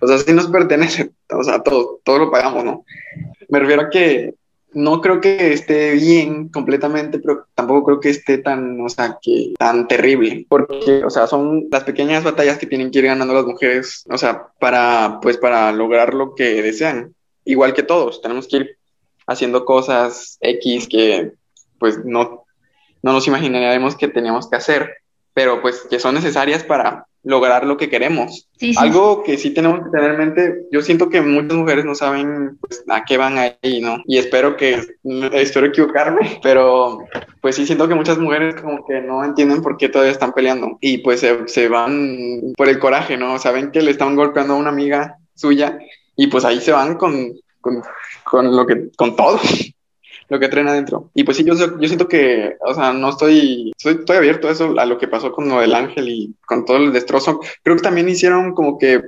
O 0.00 0.06
sea, 0.06 0.18
sí 0.18 0.32
nos 0.32 0.48
pertenece, 0.48 1.10
o 1.30 1.42
sea, 1.42 1.60
todo, 1.62 2.00
todo 2.04 2.18
lo 2.18 2.30
pagamos, 2.30 2.64
¿no? 2.64 2.84
Me 3.48 3.58
refiero 3.58 3.82
a 3.82 3.90
que 3.90 4.34
no 4.72 5.00
creo 5.00 5.20
que 5.20 5.52
esté 5.52 5.92
bien 5.92 6.48
completamente, 6.48 7.18
pero 7.18 7.46
tampoco 7.54 7.84
creo 7.84 8.00
que 8.00 8.10
esté 8.10 8.38
tan, 8.38 8.80
o 8.80 8.88
sea, 8.88 9.18
que 9.20 9.54
tan 9.58 9.88
terrible, 9.88 10.46
porque, 10.48 11.04
o 11.04 11.10
sea, 11.10 11.26
son 11.26 11.66
las 11.70 11.84
pequeñas 11.84 12.24
batallas 12.24 12.58
que 12.58 12.66
tienen 12.66 12.90
que 12.90 13.00
ir 13.00 13.06
ganando 13.06 13.34
las 13.34 13.46
mujeres, 13.46 14.04
o 14.10 14.18
sea, 14.18 14.48
para, 14.58 15.18
pues, 15.22 15.36
para 15.36 15.72
lograr 15.72 16.14
lo 16.14 16.34
que 16.34 16.62
desean. 16.62 17.14
Igual 17.44 17.74
que 17.74 17.82
todos, 17.82 18.20
tenemos 18.22 18.46
que 18.46 18.56
ir 18.58 18.76
haciendo 19.26 19.64
cosas 19.64 20.38
X 20.40 20.88
que, 20.88 21.32
pues, 21.78 22.04
no, 22.04 22.44
no 23.02 23.12
nos 23.12 23.26
imaginaríamos 23.26 23.96
que 23.96 24.08
teníamos 24.08 24.48
que 24.48 24.56
hacer, 24.56 24.96
pero 25.32 25.62
pues 25.62 25.86
que 25.88 25.98
son 25.98 26.14
necesarias 26.14 26.64
para 26.64 27.06
lograr 27.22 27.66
lo 27.66 27.76
que 27.76 27.88
queremos. 27.88 28.48
Algo 28.76 29.22
que 29.22 29.36
sí 29.36 29.50
tenemos 29.50 29.80
que 29.84 29.90
tener 29.90 30.12
en 30.12 30.18
mente, 30.18 30.66
yo 30.70 30.80
siento 30.82 31.08
que 31.08 31.20
muchas 31.20 31.56
mujeres 31.56 31.84
no 31.84 31.94
saben 31.94 32.58
pues, 32.60 32.82
a 32.88 33.04
qué 33.04 33.16
van 33.16 33.38
ahí, 33.38 33.80
¿no? 33.80 34.02
Y 34.06 34.18
espero 34.18 34.56
que, 34.56 34.80
espero 35.32 35.66
equivocarme, 35.66 36.38
pero 36.42 36.98
pues 37.40 37.56
sí 37.56 37.66
siento 37.66 37.88
que 37.88 37.94
muchas 37.94 38.18
mujeres 38.18 38.54
como 38.60 38.86
que 38.86 39.00
no 39.00 39.24
entienden 39.24 39.62
por 39.62 39.76
qué 39.76 39.88
todavía 39.88 40.12
están 40.12 40.32
peleando 40.32 40.78
y 40.80 40.98
pues 40.98 41.20
se, 41.20 41.46
se 41.48 41.68
van 41.68 42.52
por 42.56 42.68
el 42.68 42.78
coraje, 42.78 43.16
¿no? 43.16 43.38
Saben 43.38 43.70
que 43.70 43.82
le 43.82 43.90
están 43.90 44.16
golpeando 44.16 44.54
a 44.54 44.58
una 44.58 44.70
amiga 44.70 45.16
suya 45.34 45.78
y 46.16 46.26
pues 46.28 46.44
ahí 46.44 46.60
se 46.60 46.72
van 46.72 46.96
con, 46.96 47.32
con, 47.60 47.82
con 48.24 48.56
lo 48.56 48.66
que, 48.66 48.90
con 48.96 49.16
todo 49.16 49.38
lo 50.30 50.38
que 50.38 50.48
traen 50.48 50.68
adentro. 50.68 51.10
Y 51.12 51.24
pues 51.24 51.36
sí, 51.36 51.44
yo, 51.44 51.54
yo 51.54 51.88
siento 51.88 52.08
que, 52.08 52.56
o 52.64 52.72
sea, 52.72 52.92
no 52.92 53.10
estoy, 53.10 53.72
estoy, 53.76 54.16
abierto 54.16 54.48
a 54.48 54.52
eso, 54.52 54.78
a 54.78 54.86
lo 54.86 54.96
que 54.96 55.08
pasó 55.08 55.32
con 55.32 55.48
lo 55.48 55.60
del 55.60 55.74
ángel 55.74 56.08
y 56.08 56.34
con 56.46 56.64
todo 56.64 56.78
el 56.78 56.92
destrozo. 56.92 57.40
Creo 57.62 57.76
que 57.76 57.82
también 57.82 58.08
hicieron 58.08 58.54
como 58.54 58.78
que 58.78 59.02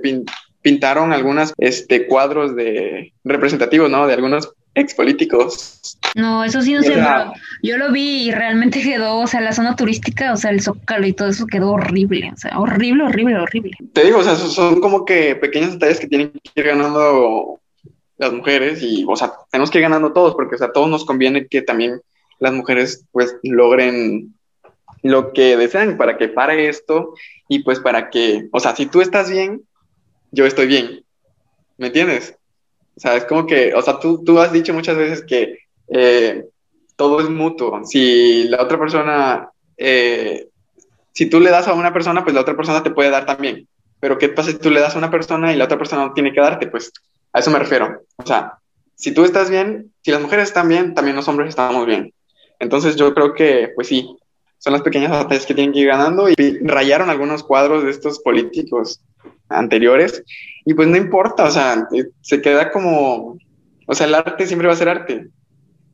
pintaron 0.61 1.13
algunos 1.13 1.53
este, 1.57 2.05
cuadros 2.07 2.55
de 2.55 3.13
representativos, 3.23 3.89
¿no? 3.89 4.05
De 4.05 4.13
algunos 4.13 4.53
expolíticos. 4.75 5.97
No, 6.15 6.43
eso 6.43 6.61
sí 6.61 6.73
no 6.73 6.81
sé, 6.81 6.93
pero 6.93 7.33
yo 7.61 7.77
lo 7.77 7.91
vi 7.91 8.27
y 8.27 8.31
realmente 8.31 8.81
quedó, 8.81 9.19
o 9.19 9.27
sea, 9.27 9.41
la 9.41 9.53
zona 9.53 9.75
turística, 9.75 10.33
o 10.33 10.37
sea, 10.37 10.51
el 10.51 10.61
zócalo 10.61 11.07
y 11.07 11.13
todo 11.13 11.29
eso 11.29 11.47
quedó 11.47 11.71
horrible, 11.71 12.31
o 12.33 12.37
sea, 12.37 12.59
horrible, 12.59 13.03
horrible, 13.03 13.39
horrible. 13.39 13.71
Te 13.93 14.03
digo, 14.03 14.19
o 14.19 14.23
sea, 14.23 14.35
son 14.35 14.79
como 14.81 15.05
que 15.05 15.35
pequeños 15.35 15.73
detalles 15.73 15.99
que 15.99 16.07
tienen 16.07 16.31
que 16.31 16.61
ir 16.61 16.65
ganando 16.65 17.59
las 18.17 18.31
mujeres 18.31 18.81
y, 18.81 19.05
o 19.07 19.15
sea, 19.15 19.33
tenemos 19.51 19.71
que 19.71 19.79
ir 19.79 19.83
ganando 19.83 20.13
todos 20.13 20.35
porque, 20.35 20.55
o 20.55 20.57
sea, 20.57 20.67
a 20.67 20.73
todos 20.73 20.89
nos 20.89 21.05
conviene 21.05 21.47
que 21.47 21.61
también 21.61 22.01
las 22.39 22.53
mujeres, 22.53 23.05
pues, 23.11 23.35
logren 23.43 24.33
lo 25.01 25.33
que 25.33 25.57
desean 25.57 25.97
para 25.97 26.17
que 26.17 26.29
pare 26.29 26.67
esto 26.67 27.13
y, 27.47 27.63
pues, 27.63 27.79
para 27.79 28.09
que, 28.09 28.47
o 28.51 28.59
sea, 28.59 28.75
si 28.75 28.85
tú 28.85 29.01
estás 29.01 29.29
bien, 29.29 29.63
yo 30.31 30.45
estoy 30.45 30.67
bien. 30.67 31.03
¿Me 31.77 31.87
entiendes? 31.87 32.37
O 32.95 32.99
sea, 32.99 33.15
es 33.15 33.25
como 33.25 33.45
que, 33.45 33.73
o 33.73 33.81
sea, 33.81 33.99
tú, 33.99 34.23
tú 34.23 34.39
has 34.39 34.51
dicho 34.51 34.73
muchas 34.73 34.95
veces 34.95 35.23
que 35.25 35.59
eh, 35.87 36.45
todo 36.95 37.19
es 37.19 37.29
mutuo. 37.29 37.83
Si 37.85 38.45
la 38.45 38.61
otra 38.61 38.79
persona, 38.79 39.49
eh, 39.77 40.47
si 41.11 41.27
tú 41.27 41.39
le 41.39 41.49
das 41.49 41.67
a 41.67 41.73
una 41.73 41.93
persona, 41.93 42.23
pues 42.23 42.35
la 42.35 42.41
otra 42.41 42.55
persona 42.55 42.83
te 42.83 42.91
puede 42.91 43.09
dar 43.09 43.25
también. 43.25 43.67
Pero 43.99 44.17
¿qué 44.17 44.29
pasa 44.29 44.51
si 44.51 44.57
tú 44.57 44.69
le 44.69 44.79
das 44.79 44.95
a 44.95 44.97
una 44.97 45.09
persona 45.09 45.53
y 45.53 45.55
la 45.55 45.65
otra 45.65 45.77
persona 45.77 46.05
no 46.05 46.13
tiene 46.13 46.33
que 46.33 46.41
darte? 46.41 46.67
Pues 46.67 46.91
a 47.33 47.39
eso 47.39 47.51
me 47.51 47.59
refiero. 47.59 48.03
O 48.17 48.25
sea, 48.25 48.53
si 48.95 49.13
tú 49.13 49.25
estás 49.25 49.49
bien, 49.49 49.91
si 50.01 50.11
las 50.11 50.21
mujeres 50.21 50.47
están 50.47 50.69
bien, 50.69 50.93
también 50.93 51.15
los 51.15 51.27
hombres 51.27 51.49
estamos 51.49 51.85
bien. 51.85 52.13
Entonces 52.59 52.95
yo 52.95 53.13
creo 53.13 53.33
que, 53.33 53.71
pues 53.75 53.87
sí, 53.87 54.07
son 54.59 54.73
las 54.73 54.81
pequeñas 54.81 55.11
batallas 55.11 55.45
que 55.45 55.53
tienen 55.53 55.73
que 55.73 55.79
ir 55.79 55.87
ganando 55.87 56.29
y 56.29 56.35
rayaron 56.61 57.09
algunos 57.09 57.43
cuadros 57.43 57.83
de 57.83 57.89
estos 57.89 58.19
políticos 58.19 59.01
anteriores 59.49 60.23
y 60.65 60.73
pues 60.73 60.87
no 60.87 60.95
importa, 60.95 61.43
o 61.43 61.51
sea, 61.51 61.85
se 62.21 62.41
queda 62.41 62.71
como, 62.71 63.37
o 63.85 63.95
sea, 63.95 64.07
el 64.07 64.15
arte 64.15 64.47
siempre 64.47 64.67
va 64.67 64.73
a 64.73 64.77
ser 64.77 64.89
arte. 64.89 65.27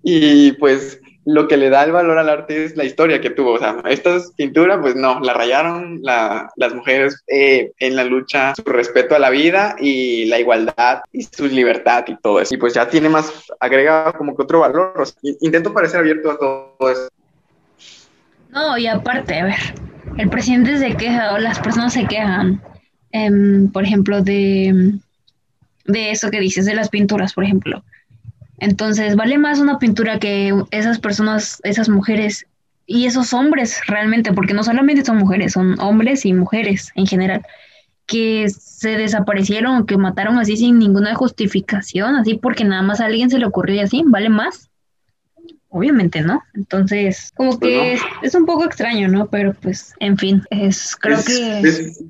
Y 0.03 0.51
pues 0.53 1.01
lo 1.29 1.47
que 1.47 1.57
le 1.57 1.69
da 1.69 1.83
el 1.83 1.91
valor 1.91 2.17
al 2.17 2.27
arte 2.27 2.65
es 2.65 2.75
la 2.75 2.85
historia 2.85 3.21
que 3.21 3.29
tuvo. 3.29 3.53
O 3.53 3.59
sea, 3.59 3.83
esta 3.87 4.17
pintura, 4.35 4.81
pues 4.81 4.95
no, 4.95 5.19
la 5.19 5.33
rayaron 5.33 6.01
las 6.01 6.73
mujeres 6.73 7.23
eh, 7.27 7.71
en 7.77 7.95
la 7.95 8.03
lucha, 8.03 8.55
su 8.55 8.63
respeto 8.63 9.15
a 9.15 9.19
la 9.19 9.29
vida 9.29 9.75
y 9.79 10.25
la 10.25 10.39
igualdad 10.39 11.01
y 11.11 11.23
su 11.23 11.45
libertad 11.45 12.05
y 12.07 12.15
todo 12.17 12.41
eso. 12.41 12.55
Y 12.55 12.57
pues 12.57 12.73
ya 12.73 12.89
tiene 12.89 13.09
más 13.09 13.31
agregado 13.59 14.13
como 14.13 14.35
que 14.35 14.41
otro 14.41 14.61
valor. 14.61 15.07
Intento 15.41 15.71
parecer 15.71 15.99
abierto 15.99 16.31
a 16.31 16.39
todo 16.39 16.91
eso. 16.91 17.09
No, 18.49 18.75
y 18.79 18.87
aparte, 18.87 19.39
a 19.39 19.45
ver, 19.45 19.59
el 20.17 20.29
presidente 20.29 20.79
se 20.79 20.97
queja 20.97 21.33
o 21.33 21.37
las 21.37 21.59
personas 21.59 21.93
se 21.93 22.07
quejan, 22.07 22.59
em, 23.11 23.71
por 23.71 23.83
ejemplo, 23.83 24.23
de, 24.23 24.93
de 25.85 26.09
eso 26.09 26.31
que 26.31 26.39
dices, 26.39 26.65
de 26.65 26.73
las 26.73 26.89
pinturas, 26.89 27.33
por 27.33 27.43
ejemplo 27.43 27.83
entonces, 28.59 29.15
vale 29.15 29.37
más 29.37 29.59
una 29.59 29.79
pintura 29.79 30.19
que 30.19 30.53
esas 30.71 30.99
personas, 30.99 31.59
esas 31.63 31.89
mujeres 31.89 32.45
y 32.85 33.05
esos 33.05 33.33
hombres 33.33 33.81
realmente, 33.87 34.33
porque 34.33 34.53
no 34.53 34.63
solamente 34.63 35.05
son 35.05 35.17
mujeres, 35.17 35.53
son 35.53 35.79
hombres 35.79 36.25
y 36.25 36.33
mujeres 36.33 36.91
en 36.95 37.05
general, 37.05 37.45
que 38.05 38.49
se 38.49 38.97
desaparecieron, 38.97 39.85
que 39.85 39.97
mataron 39.97 40.39
así 40.39 40.57
sin 40.57 40.79
ninguna 40.79 41.13
justificación, 41.13 42.15
así 42.15 42.35
porque 42.35 42.63
nada 42.63 42.81
más 42.81 42.99
a 42.99 43.05
alguien 43.05 43.29
se 43.29 43.37
le 43.37 43.45
ocurrió 43.45 43.75
y 43.75 43.79
así, 43.79 44.03
¿vale 44.05 44.29
más? 44.29 44.69
Obviamente, 45.69 46.21
¿no? 46.21 46.41
Entonces, 46.55 47.31
como 47.35 47.59
pues 47.59 47.59
que 47.59 47.99
es, 48.23 48.33
un 48.33 48.47
poco 48.47 48.65
extraño, 48.65 49.07
¿no? 49.07 49.27
Pero 49.27 49.53
pues, 49.53 49.93
en 49.99 50.17
fin, 50.17 50.41
es, 50.49 50.95
creo 50.95 51.19
que... 51.23 51.59
Es, 51.59 52.03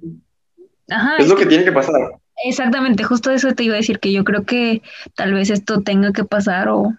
Ajá, 0.89 1.17
es 1.17 1.27
lo 1.27 1.35
que 1.35 1.45
tiene 1.45 1.65
que 1.65 1.71
pasar. 1.71 2.18
Exactamente, 2.45 3.03
justo 3.03 3.31
eso 3.31 3.53
te 3.53 3.63
iba 3.63 3.73
a 3.73 3.77
decir, 3.77 3.99
que 3.99 4.13
yo 4.13 4.23
creo 4.23 4.45
que 4.45 4.81
tal 5.15 5.33
vez 5.33 5.49
esto 5.49 5.81
tenga 5.81 6.13
que 6.13 6.23
pasar 6.23 6.69
o, 6.69 6.93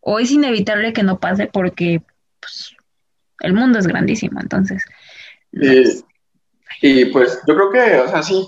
o 0.00 0.18
es 0.18 0.30
inevitable 0.30 0.92
que 0.92 1.02
no 1.02 1.18
pase 1.18 1.46
porque 1.46 2.02
pues, 2.40 2.76
el 3.40 3.54
mundo 3.54 3.78
es 3.78 3.86
grandísimo, 3.86 4.40
entonces 4.40 4.84
y 6.80 7.06
pues 7.06 7.40
yo 7.46 7.54
creo 7.54 7.70
que, 7.70 8.00
o 8.00 8.08
sea, 8.08 8.22
sí, 8.22 8.46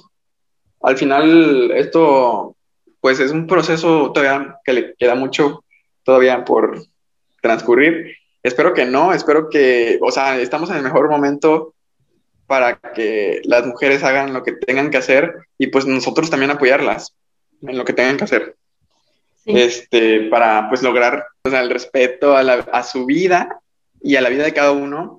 al 0.83 0.97
final 0.97 1.71
esto 1.73 2.57
pues 3.01 3.21
es 3.21 3.31
un 3.31 3.47
proceso 3.47 4.13
todavía 4.13 4.59
que 4.65 4.73
le 4.73 4.95
queda 4.97 5.15
mucho 5.15 5.65
todavía 6.03 6.45
por 6.45 6.83
transcurrir. 7.41 8.17
Espero 8.43 8.75
que 8.75 8.85
no, 8.85 9.13
espero 9.13 9.49
que, 9.49 9.99
o 10.03 10.11
sea, 10.11 10.39
estamos 10.41 10.71
en 10.71 10.77
el 10.77 10.83
mejor 10.83 11.09
momento 11.09 11.75
para 12.47 12.79
que 12.79 13.41
las 13.45 13.67
mujeres 13.67 14.03
hagan 14.03 14.33
lo 14.33 14.43
que 14.43 14.53
tengan 14.53 14.91
que 14.91 14.99
hacer 14.99 15.35
y 15.59 15.69
pues 15.69 15.87
nosotros 15.87 16.31
también 16.31 16.51
apoyarlas 16.51 17.15
en 17.63 17.77
lo 17.77 17.85
que 17.85 17.93
tengan 17.93 18.17
que 18.17 18.25
hacer. 18.25 18.57
Este, 19.45 20.23
para 20.29 20.69
pues 20.69 20.83
lograr 20.83 21.25
el 21.45 21.71
respeto 21.71 22.37
a, 22.37 22.41
a 22.41 22.83
su 22.83 23.07
vida 23.07 23.61
y 24.03 24.17
a 24.17 24.21
la 24.21 24.29
vida 24.29 24.45
de 24.45 24.53
cada 24.53 24.73
uno, 24.73 25.19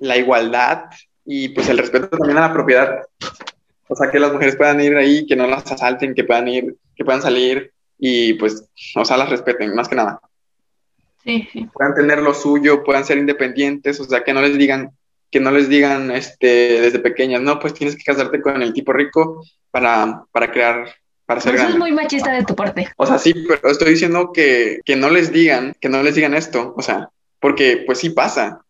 la 0.00 0.16
igualdad 0.16 0.86
y 1.24 1.50
pues 1.50 1.68
el 1.68 1.78
respeto 1.78 2.08
también 2.08 2.38
a 2.38 2.48
la 2.48 2.52
propiedad. 2.52 3.02
O 3.88 3.94
sea, 3.94 4.10
que 4.10 4.18
las 4.18 4.32
mujeres 4.32 4.56
puedan 4.56 4.80
ir 4.80 4.96
ahí, 4.96 5.26
que 5.26 5.36
no 5.36 5.46
las 5.46 5.70
asalten, 5.70 6.14
que 6.14 6.24
puedan 6.24 6.48
ir, 6.48 6.76
que 6.96 7.04
puedan 7.04 7.22
salir 7.22 7.72
y 7.98 8.34
pues, 8.34 8.68
o 8.96 9.04
sea, 9.04 9.16
las 9.16 9.30
respeten, 9.30 9.74
más 9.74 9.88
que 9.88 9.94
nada. 9.94 10.20
Sí, 11.22 11.48
sí. 11.52 11.68
Puedan 11.72 11.94
tener 11.94 12.20
lo 12.20 12.34
suyo, 12.34 12.82
puedan 12.82 13.04
ser 13.04 13.18
independientes, 13.18 14.00
o 14.00 14.04
sea, 14.04 14.24
que 14.24 14.32
no 14.32 14.42
les 14.42 14.58
digan, 14.58 14.90
que 15.32 15.40
no 15.40 15.50
les 15.50 15.68
digan 15.68 16.12
este, 16.12 16.80
desde 16.80 17.00
pequeñas, 17.00 17.42
no, 17.42 17.58
pues 17.58 17.74
tienes 17.74 17.96
que 17.96 18.04
casarte 18.04 18.40
con 18.40 18.62
el 18.62 18.72
tipo 18.72 18.92
rico 18.92 19.44
para, 19.72 20.24
para 20.30 20.52
crear, 20.52 20.94
para 21.26 21.40
ser 21.40 21.56
Eso 21.56 21.68
es 21.68 21.78
muy 21.78 21.90
machista 21.90 22.32
de 22.32 22.44
tu 22.44 22.54
parte. 22.54 22.88
O 22.96 23.06
sea, 23.06 23.18
sí, 23.18 23.34
pero 23.48 23.68
estoy 23.68 23.90
diciendo 23.90 24.30
que, 24.32 24.80
que 24.84 24.94
no 24.94 25.10
les 25.10 25.32
digan, 25.32 25.74
que 25.80 25.88
no 25.88 26.02
les 26.04 26.14
digan 26.14 26.34
esto, 26.34 26.74
o 26.76 26.82
sea, 26.82 27.08
porque 27.40 27.82
pues 27.84 27.98
sí 27.98 28.10
pasa 28.10 28.62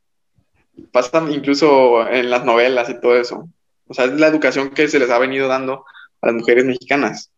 pasa 0.90 1.24
incluso 1.30 2.08
en 2.08 2.30
las 2.30 2.44
novelas 2.44 2.88
y 2.88 3.00
todo 3.00 3.16
eso. 3.16 3.48
O 3.86 3.94
sea, 3.94 4.06
es 4.06 4.12
la 4.12 4.28
educación 4.28 4.70
que 4.70 4.88
se 4.88 4.98
les 4.98 5.10
ha 5.10 5.18
venido 5.18 5.48
dando 5.48 5.84
a 6.20 6.26
las 6.26 6.34
mujeres 6.34 6.64
mexicanas. 6.64 7.30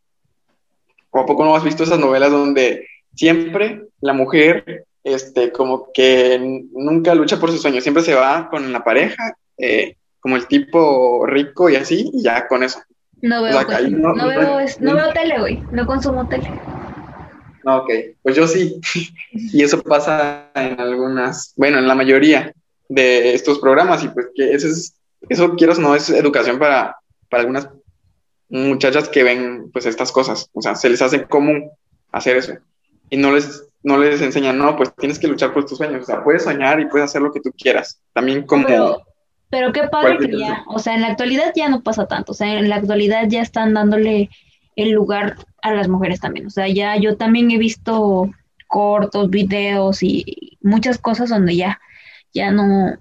¿O 1.10 1.20
a 1.20 1.26
poco 1.26 1.44
no 1.44 1.56
has 1.56 1.64
visto 1.64 1.84
esas 1.84 1.98
novelas 1.98 2.30
donde 2.30 2.86
siempre 3.14 3.86
la 4.00 4.12
mujer, 4.12 4.84
este, 5.04 5.52
como 5.52 5.92
que 5.92 6.66
nunca 6.72 7.14
lucha 7.14 7.38
por 7.38 7.50
sus 7.50 7.62
sueños, 7.62 7.82
siempre 7.82 8.02
se 8.02 8.14
va 8.14 8.48
con 8.50 8.72
la 8.72 8.82
pareja, 8.82 9.36
eh, 9.58 9.96
como 10.18 10.36
el 10.36 10.46
tipo 10.46 11.26
rico 11.26 11.68
y 11.68 11.76
así, 11.76 12.10
y 12.12 12.22
ya 12.22 12.48
con 12.48 12.62
eso. 12.62 12.80
No 13.20 13.42
veo, 13.42 13.62
no, 13.90 14.14
veo, 14.14 14.66
no 14.80 14.94
veo 14.94 15.12
tele, 15.12 15.38
güey, 15.38 15.62
no 15.70 15.86
consumo 15.86 16.28
tele. 16.28 16.50
No, 17.64 17.78
ok, 17.78 17.90
pues 18.22 18.34
yo 18.34 18.46
sí. 18.46 18.80
y 19.32 19.62
eso 19.62 19.82
pasa 19.82 20.50
en 20.54 20.80
algunas, 20.80 21.52
bueno, 21.56 21.78
en 21.78 21.88
la 21.88 21.94
mayoría 21.94 22.52
de 22.88 23.34
estos 23.34 23.58
programas 23.58 24.04
y 24.04 24.08
pues 24.08 24.28
que 24.34 24.52
eso 24.52 24.68
es, 24.68 24.94
eso 25.28 25.54
quieras 25.54 25.78
no 25.78 25.94
es 25.94 26.10
educación 26.10 26.58
para, 26.58 26.96
para 27.30 27.42
algunas 27.42 27.68
muchachas 28.48 29.08
que 29.08 29.22
ven 29.22 29.70
pues 29.72 29.86
estas 29.86 30.12
cosas, 30.12 30.50
o 30.52 30.60
sea, 30.60 30.74
se 30.74 30.90
les 30.90 31.00
hace 31.00 31.24
común 31.24 31.70
hacer 32.12 32.36
eso 32.36 32.54
y 33.10 33.16
no 33.16 33.32
les, 33.32 33.64
no 33.84 33.98
les 33.98 34.20
enseñan, 34.20 34.58
no, 34.58 34.76
pues 34.76 34.92
tienes 34.96 35.18
que 35.18 35.28
luchar 35.28 35.52
por 35.52 35.66
tus 35.66 35.78
sueños, 35.78 36.02
o 36.02 36.06
sea, 36.06 36.24
puedes 36.24 36.42
soñar 36.42 36.80
y 36.80 36.86
puedes 36.86 37.10
hacer 37.10 37.22
lo 37.22 37.32
que 37.32 37.40
tú 37.40 37.52
quieras, 37.56 38.00
también 38.12 38.44
como... 38.44 38.66
Pero, 39.50 39.72
qué 39.72 39.84
padre 39.84 40.18
que 40.18 40.36
ya, 40.36 40.64
o 40.66 40.80
sea, 40.80 40.94
en 40.94 41.02
la 41.02 41.08
actualidad 41.08 41.52
ya 41.54 41.68
no 41.68 41.82
pasa 41.82 42.06
tanto, 42.06 42.32
o 42.32 42.34
sea, 42.34 42.58
en 42.58 42.68
la 42.68 42.76
actualidad 42.76 43.28
ya 43.28 43.40
están 43.40 43.72
dándole 43.74 44.30
el 44.74 44.90
lugar 44.90 45.36
a 45.62 45.72
las 45.72 45.86
mujeres 45.86 46.18
también, 46.18 46.46
o 46.46 46.50
sea, 46.50 46.66
ya 46.66 46.96
yo 46.96 47.16
también 47.16 47.52
he 47.52 47.58
visto 47.58 48.28
cortos, 48.66 49.30
videos 49.30 50.02
y 50.02 50.58
muchas 50.60 50.98
cosas 50.98 51.28
donde 51.28 51.54
ya 51.54 51.78
ya 52.34 52.50
no, 52.50 52.98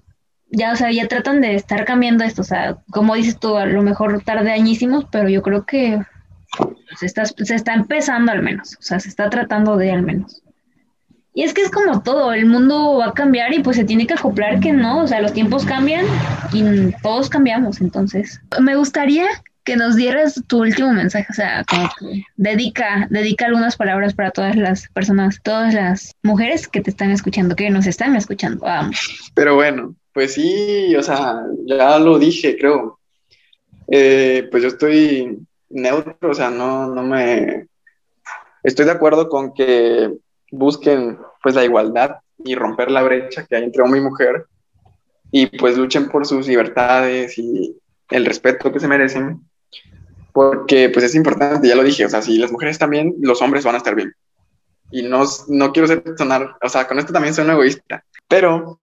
ya, 0.50 0.72
o 0.72 0.76
sea, 0.76 0.92
ya 0.92 1.08
tratan 1.08 1.40
de 1.40 1.56
estar 1.56 1.84
cambiando 1.84 2.24
esto, 2.24 2.42
o 2.42 2.44
sea, 2.44 2.78
como 2.90 3.16
dices 3.16 3.38
tú, 3.38 3.56
a 3.56 3.66
lo 3.66 3.82
mejor 3.82 4.22
tarde 4.22 4.52
añísimos, 4.52 5.06
pero 5.10 5.28
yo 5.28 5.42
creo 5.42 5.66
que 5.66 6.00
se 6.96 7.06
está, 7.06 7.26
se 7.26 7.54
está 7.54 7.74
empezando 7.74 8.30
al 8.30 8.42
menos, 8.42 8.76
o 8.78 8.82
sea, 8.82 9.00
se 9.00 9.08
está 9.08 9.28
tratando 9.28 9.76
de 9.76 9.90
al 9.90 10.02
menos. 10.02 10.43
Y 11.36 11.42
es 11.42 11.52
que 11.52 11.62
es 11.62 11.70
como 11.70 12.00
todo, 12.00 12.32
el 12.32 12.46
mundo 12.46 12.98
va 12.98 13.06
a 13.06 13.12
cambiar 13.12 13.52
y 13.52 13.58
pues 13.58 13.76
se 13.76 13.84
tiene 13.84 14.06
que 14.06 14.14
acoplar 14.14 14.60
que 14.60 14.72
no, 14.72 15.02
o 15.02 15.08
sea, 15.08 15.20
los 15.20 15.32
tiempos 15.32 15.64
cambian 15.64 16.06
y 16.52 16.92
todos 17.02 17.28
cambiamos, 17.28 17.80
entonces. 17.80 18.40
Me 18.60 18.76
gustaría 18.76 19.26
que 19.64 19.76
nos 19.76 19.96
dieras 19.96 20.40
tu 20.46 20.60
último 20.60 20.92
mensaje, 20.92 21.26
o 21.30 21.34
sea, 21.34 21.64
como 21.64 21.90
que 21.98 22.22
dedica, 22.36 23.08
dedica 23.10 23.46
algunas 23.46 23.76
palabras 23.76 24.14
para 24.14 24.30
todas 24.30 24.54
las 24.54 24.88
personas, 24.90 25.40
todas 25.42 25.74
las 25.74 26.14
mujeres 26.22 26.68
que 26.68 26.80
te 26.80 26.90
están 26.90 27.10
escuchando, 27.10 27.56
que 27.56 27.68
nos 27.68 27.88
están 27.88 28.14
escuchando, 28.14 28.60
vamos. 28.60 29.32
Pero 29.34 29.56
bueno, 29.56 29.96
pues 30.12 30.34
sí, 30.34 30.94
o 30.94 31.02
sea, 31.02 31.42
ya 31.66 31.98
lo 31.98 32.18
dije, 32.18 32.56
creo. 32.56 33.00
Eh, 33.88 34.46
pues 34.52 34.62
yo 34.62 34.68
estoy 34.68 35.36
neutro, 35.68 36.30
o 36.30 36.34
sea, 36.34 36.50
no, 36.50 36.94
no 36.94 37.02
me... 37.02 37.66
Estoy 38.62 38.84
de 38.84 38.92
acuerdo 38.92 39.28
con 39.28 39.52
que 39.52 40.10
busquen 40.56 41.18
pues 41.42 41.54
la 41.54 41.64
igualdad 41.64 42.16
y 42.38 42.54
romper 42.54 42.90
la 42.90 43.02
brecha 43.02 43.46
que 43.46 43.56
hay 43.56 43.64
entre 43.64 43.82
hombre 43.82 44.00
y 44.00 44.04
mujer 44.04 44.46
y 45.30 45.46
pues 45.46 45.76
luchen 45.76 46.08
por 46.08 46.26
sus 46.26 46.46
libertades 46.46 47.38
y 47.38 47.76
el 48.10 48.24
respeto 48.24 48.72
que 48.72 48.80
se 48.80 48.88
merecen 48.88 49.40
porque 50.32 50.90
pues 50.90 51.04
es 51.04 51.14
importante, 51.14 51.68
ya 51.68 51.76
lo 51.76 51.84
dije, 51.84 52.04
o 52.04 52.08
sea, 52.08 52.20
si 52.20 52.38
las 52.38 52.50
mujeres 52.50 52.74
están 52.74 52.90
bien, 52.90 53.14
los 53.20 53.40
hombres 53.40 53.64
van 53.64 53.76
a 53.76 53.78
estar 53.78 53.94
bien. 53.94 54.12
Y 54.90 55.02
no, 55.02 55.24
no 55.48 55.72
quiero 55.72 55.86
ser 55.86 56.02
sonar, 56.18 56.56
o 56.60 56.68
sea, 56.68 56.88
con 56.88 56.98
esto 56.98 57.12
también 57.12 57.34
soy 57.34 57.44
un 57.44 57.52
egoísta, 57.52 58.04
pero 58.26 58.80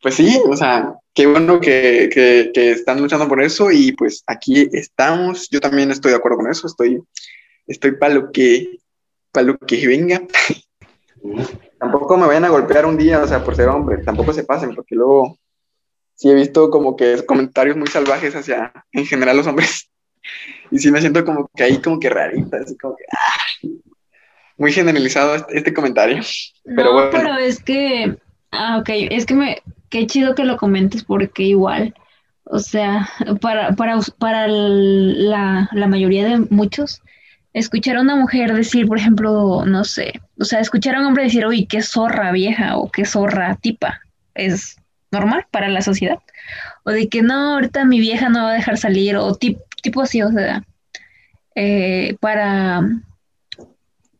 pues 0.00 0.14
sí, 0.14 0.40
o 0.46 0.56
sea, 0.56 0.94
qué 1.14 1.26
bueno 1.26 1.60
que, 1.60 2.08
que, 2.12 2.70
están 2.70 3.00
luchando 3.00 3.28
por 3.28 3.42
eso 3.42 3.70
y 3.70 3.92
pues 3.92 4.22
aquí 4.26 4.68
estamos, 4.72 5.48
yo 5.50 5.60
también 5.60 5.90
estoy 5.90 6.10
de 6.10 6.16
acuerdo 6.16 6.38
con 6.38 6.50
eso, 6.50 6.66
estoy, 6.66 7.02
estoy 7.66 7.92
para 7.92 8.14
lo 8.14 8.32
que, 8.32 8.78
para 9.30 9.46
lo 9.46 9.58
que 9.58 9.86
venga. 9.86 10.22
tampoco 11.78 12.16
me 12.16 12.26
vayan 12.26 12.44
a 12.44 12.50
golpear 12.50 12.86
un 12.86 12.96
día, 12.96 13.22
o 13.22 13.26
sea, 13.26 13.42
por 13.42 13.56
ser 13.56 13.68
hombre, 13.68 13.98
tampoco 14.04 14.32
se 14.32 14.44
pasen, 14.44 14.74
porque 14.74 14.94
luego 14.94 15.38
sí 16.14 16.30
he 16.30 16.34
visto 16.34 16.70
como 16.70 16.96
que 16.96 17.24
comentarios 17.24 17.76
muy 17.76 17.88
salvajes 17.88 18.34
hacia, 18.34 18.72
en 18.92 19.06
general, 19.06 19.36
los 19.36 19.46
hombres 19.46 19.90
y 20.70 20.78
sí 20.78 20.90
me 20.90 21.00
siento 21.00 21.24
como 21.24 21.48
que 21.54 21.64
ahí 21.64 21.78
como 21.78 21.98
que 21.98 22.10
rarita, 22.10 22.58
así 22.58 22.76
como 22.76 22.96
que 22.96 23.04
ah, 23.12 23.68
muy 24.56 24.72
generalizado 24.72 25.34
este, 25.34 25.58
este 25.58 25.74
comentario. 25.74 26.22
Pero 26.64 26.92
bueno. 26.92 27.10
pero 27.10 27.36
es 27.36 27.62
que, 27.62 28.16
ah, 28.52 28.78
ok, 28.78 28.88
es 29.10 29.26
que 29.26 29.34
me, 29.34 29.62
qué 29.90 30.06
chido 30.06 30.34
que 30.34 30.44
lo 30.44 30.56
comentes 30.56 31.04
porque 31.04 31.42
igual, 31.44 31.94
o 32.44 32.58
sea, 32.58 33.08
para, 33.40 33.74
para, 33.74 33.98
para 34.18 34.46
la, 34.46 35.68
la 35.72 35.86
mayoría 35.88 36.24
de 36.24 36.38
muchos, 36.50 37.02
escuchar 37.54 37.96
a 37.96 38.02
una 38.02 38.16
mujer 38.16 38.52
decir, 38.52 38.86
por 38.86 38.98
ejemplo, 38.98 39.64
no 39.64 39.84
sé, 39.84 40.20
o 40.38 40.44
sea, 40.44 40.60
escuchar 40.60 40.96
a 40.96 41.00
un 41.00 41.06
hombre 41.06 41.24
decir, 41.24 41.46
uy, 41.46 41.66
qué 41.66 41.80
zorra 41.80 42.32
vieja 42.32 42.76
o 42.76 42.90
qué 42.90 43.04
zorra 43.04 43.56
tipa, 43.56 44.00
es 44.34 44.76
normal 45.12 45.46
para 45.50 45.68
la 45.68 45.80
sociedad. 45.80 46.18
O 46.82 46.90
de 46.90 47.08
que 47.08 47.22
no, 47.22 47.54
ahorita 47.54 47.84
mi 47.84 48.00
vieja 48.00 48.28
no 48.28 48.42
va 48.42 48.50
a 48.50 48.54
dejar 48.54 48.76
salir, 48.76 49.16
o 49.16 49.34
tip, 49.34 49.58
tipo 49.82 50.02
así, 50.02 50.20
o 50.20 50.30
sea, 50.32 50.64
eh, 51.54 52.16
para, 52.20 52.82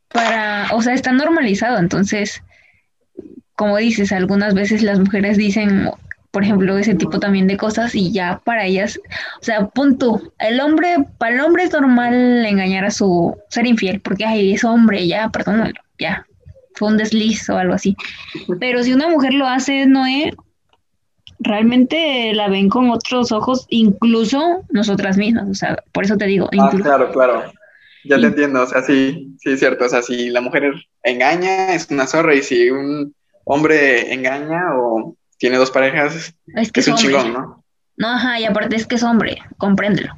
para, 0.09 0.68
o 0.73 0.81
sea, 0.81 0.94
está 0.94 1.11
normalizado, 1.11 1.79
entonces, 1.79 2.40
como 3.57 3.77
dices, 3.79 4.12
algunas 4.12 4.55
veces 4.55 4.83
las 4.83 5.01
mujeres 5.01 5.37
dicen, 5.37 5.90
por 6.35 6.42
ejemplo, 6.42 6.77
ese 6.77 6.97
tipo 6.97 7.20
también 7.20 7.47
de 7.47 7.57
cosas 7.57 7.94
y 7.94 8.11
ya 8.11 8.42
para 8.44 8.66
ellas, 8.66 9.01
o 9.40 9.44
sea, 9.44 9.68
punto, 9.68 10.20
el 10.40 10.61
hombre, 10.61 10.97
para 11.16 11.37
el 11.37 11.40
hombre 11.40 11.62
es 11.62 11.73
normal 11.73 12.44
engañar 12.44 12.85
a 12.85 12.90
su, 12.90 13.37
ser 13.49 13.68
infiel, 13.68 14.01
porque, 14.01 14.25
ay, 14.25 14.53
es 14.53 14.64
hombre, 14.64 15.07
ya, 15.07 15.29
perdónalo, 15.29 15.81
ya, 15.97 16.27
fue 16.75 16.88
un 16.88 16.97
desliz 16.97 17.49
o 17.51 17.57
algo 17.57 17.75
así. 17.75 17.97
Pero 18.59 18.83
si 18.83 18.92
una 18.92 19.09
mujer 19.09 19.33
lo 19.33 19.47
hace, 19.47 19.87
no 19.87 20.07
es, 20.07 20.35
realmente 21.38 22.33
la 22.35 22.49
ven 22.49 22.68
con 22.68 22.90
otros 22.90 23.31
ojos, 23.31 23.66
incluso 23.68 24.64
nosotras 24.70 25.16
mismas, 25.16 25.49
o 25.49 25.55
sea, 25.55 25.85
por 25.92 26.03
eso 26.03 26.16
te 26.16 26.27
digo. 26.27 26.51
Ah, 26.59 26.73
claro, 26.83 27.12
claro. 27.12 27.44
Ya 28.07 28.18
te 28.18 28.27
entiendo, 28.27 28.61
o 28.61 28.66
sea, 28.66 28.83
sí, 28.83 29.37
sí 29.38 29.53
es 29.53 29.61
cierto, 29.61 29.85
o 29.85 29.88
sea, 29.88 30.03
si 30.03 30.31
la 30.31 30.40
mujer 30.40 30.75
engaña 31.05 31.77
es 31.77 31.88
una 31.92 32.09
zorra 32.09 32.35
y 32.35 32.42
si 32.42 32.70
un 32.70 33.14
hombre 33.44 34.12
engaña 34.12 34.62
o 34.77 35.16
tiene 35.38 35.57
dos 35.57 35.70
parejas 35.70 36.35
es, 36.55 36.73
que 36.73 36.81
es, 36.81 36.88
un 36.88 36.97
chingón, 36.97 37.33
¿no? 37.33 37.64
No, 37.97 38.09
ajá, 38.09 38.40
y 38.40 38.44
aparte 38.44 38.77
es 38.77 38.87
que 38.87 38.97
es 38.97 39.03
hombre, 39.03 39.38
compréndelo. 39.57 40.16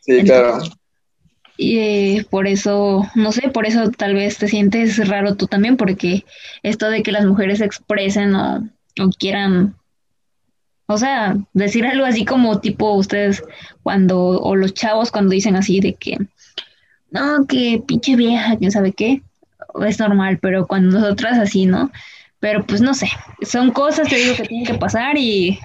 Sí, 0.00 0.22
claro. 0.24 0.58
Y 1.56 1.78
eh, 1.78 2.26
por 2.30 2.46
eso, 2.46 3.06
no 3.14 3.32
sé, 3.32 3.48
por 3.50 3.66
eso 3.66 3.90
tal 3.90 4.14
vez 4.14 4.38
te 4.38 4.48
sientes 4.48 5.06
raro 5.08 5.36
tú 5.36 5.46
también, 5.46 5.76
porque 5.76 6.24
esto 6.62 6.88
de 6.88 7.02
que 7.02 7.12
las 7.12 7.26
mujeres 7.26 7.58
se 7.58 7.66
expresen 7.66 8.34
o, 8.34 8.68
o 8.98 9.10
quieran 9.18 9.76
o 10.92 10.98
sea, 10.98 11.36
decir 11.54 11.86
algo 11.86 12.04
así 12.04 12.24
como 12.24 12.60
tipo 12.60 12.92
ustedes 12.92 13.42
cuando, 13.82 14.18
o 14.18 14.56
los 14.56 14.74
chavos 14.74 15.10
cuando 15.10 15.30
dicen 15.30 15.56
así 15.56 15.80
de 15.80 15.94
que, 15.94 16.18
no, 17.10 17.46
que 17.46 17.82
pinche 17.86 18.14
vieja, 18.14 18.56
quién 18.58 18.70
sabe 18.70 18.92
qué, 18.92 19.22
es 19.86 19.98
normal, 19.98 20.38
pero 20.40 20.66
cuando 20.66 21.00
nosotras 21.00 21.38
así, 21.38 21.66
¿no? 21.66 21.90
Pero 22.42 22.66
pues 22.66 22.80
no 22.80 22.92
sé, 22.92 23.06
son 23.42 23.70
cosas, 23.70 24.08
te 24.08 24.16
digo, 24.16 24.34
que 24.34 24.42
tienen 24.42 24.66
que 24.66 24.74
pasar 24.74 25.16
y 25.16 25.60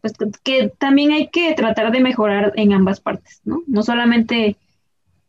pues 0.00 0.14
que 0.42 0.72
también 0.78 1.12
hay 1.12 1.28
que 1.28 1.54
tratar 1.54 1.92
de 1.92 2.00
mejorar 2.00 2.52
en 2.56 2.72
ambas 2.72 2.98
partes, 2.98 3.40
¿no? 3.44 3.62
No 3.68 3.84
solamente 3.84 4.56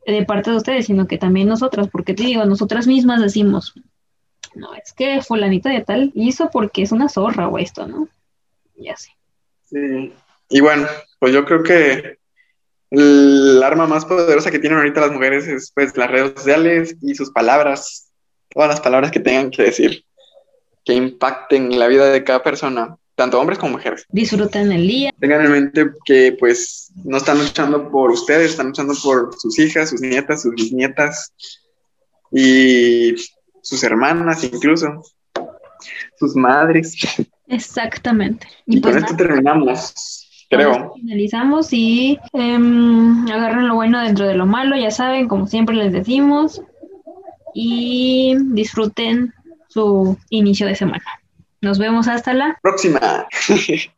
de 0.04 0.26
parte 0.26 0.50
de 0.50 0.58
ustedes, 0.58 0.88
sino 0.88 1.06
que 1.06 1.20
también 1.20 1.48
nosotras, 1.48 1.90
porque 1.92 2.16
te 2.16 2.24
digo, 2.24 2.44
nosotras 2.46 2.88
mismas 2.88 3.22
decimos, 3.22 3.76
no, 4.56 4.74
es 4.74 4.94
que 4.94 5.22
fulanita 5.22 5.70
de 5.70 5.82
tal 5.82 6.12
hizo 6.16 6.50
porque 6.50 6.82
es 6.82 6.92
una 6.92 7.08
zorra 7.08 7.48
o 7.48 7.60
esto, 7.60 7.88
¿no? 7.88 8.10
Ya 8.78 8.98
sé. 8.98 9.12
Sí. 9.66 10.12
Y 10.50 10.60
bueno, 10.60 10.88
pues 11.20 11.34
yo 11.34 11.46
creo 11.46 11.62
que 11.62 12.18
el 12.90 13.62
arma 13.64 13.86
más 13.86 14.06
poderosa 14.06 14.50
que 14.50 14.58
tienen 14.58 14.80
ahorita 14.80 15.02
las 15.02 15.12
mujeres 15.12 15.48
es 15.48 15.72
pues 15.72 15.96
las 15.96 16.10
redes 16.10 16.34
sociales 16.36 16.98
y 17.04 17.14
sus 17.14 17.30
palabras, 17.30 18.12
todas 18.50 18.70
las 18.70 18.82
palabras 18.82 19.12
que 19.12 19.20
tengan 19.20 19.52
que 19.52 19.62
decir, 19.62 20.04
que 20.86 20.94
impacten 20.94 21.78
la 21.78 21.88
vida 21.88 22.06
de 22.10 22.24
cada 22.24 22.44
persona, 22.44 22.96
tanto 23.16 23.40
hombres 23.40 23.58
como 23.58 23.74
mujeres. 23.74 24.06
Disfruten 24.10 24.72
el 24.72 24.88
día. 24.88 25.12
Tengan 25.20 25.46
en 25.46 25.52
mente 25.52 25.90
que 26.06 26.38
pues 26.40 26.92
no 27.04 27.18
están 27.18 27.40
luchando 27.40 27.90
por 27.90 28.12
ustedes, 28.12 28.52
están 28.52 28.68
luchando 28.68 28.94
por 29.04 29.36
sus 29.38 29.58
hijas, 29.58 29.90
sus 29.90 30.02
nietas, 30.02 30.44
sus 30.44 30.54
bisnietas 30.54 31.34
y 32.32 33.16
sus 33.62 33.84
hermanas 33.84 34.44
incluso, 34.44 35.02
sus 36.20 36.36
madres. 36.36 36.96
Exactamente. 37.48 38.48
Y, 38.68 38.80
con 38.80 38.92
pues 38.92 39.04
esto 39.04 39.16
terminamos, 39.16 40.46
creo. 40.50 40.94
Finalizamos 40.96 41.74
y 41.74 42.20
em, 42.34 43.28
agarren 43.28 43.68
lo 43.68 43.76
bueno 43.76 44.02
dentro 44.02 44.28
de 44.28 44.36
lo 44.36 44.46
malo, 44.46 44.76
ya 44.76 44.92
saben, 44.92 45.28
como 45.28 45.48
siempre 45.48 45.76
les 45.76 45.92
decimos, 45.94 46.62
y 47.54 48.36
disfruten 48.52 49.34
su 49.76 50.18
inicio 50.30 50.68
de 50.68 50.76
semana. 50.76 51.04
Nos 51.60 51.80
vemos 51.80 52.08
hasta 52.08 52.34
la 52.34 52.58
próxima. 52.62 53.28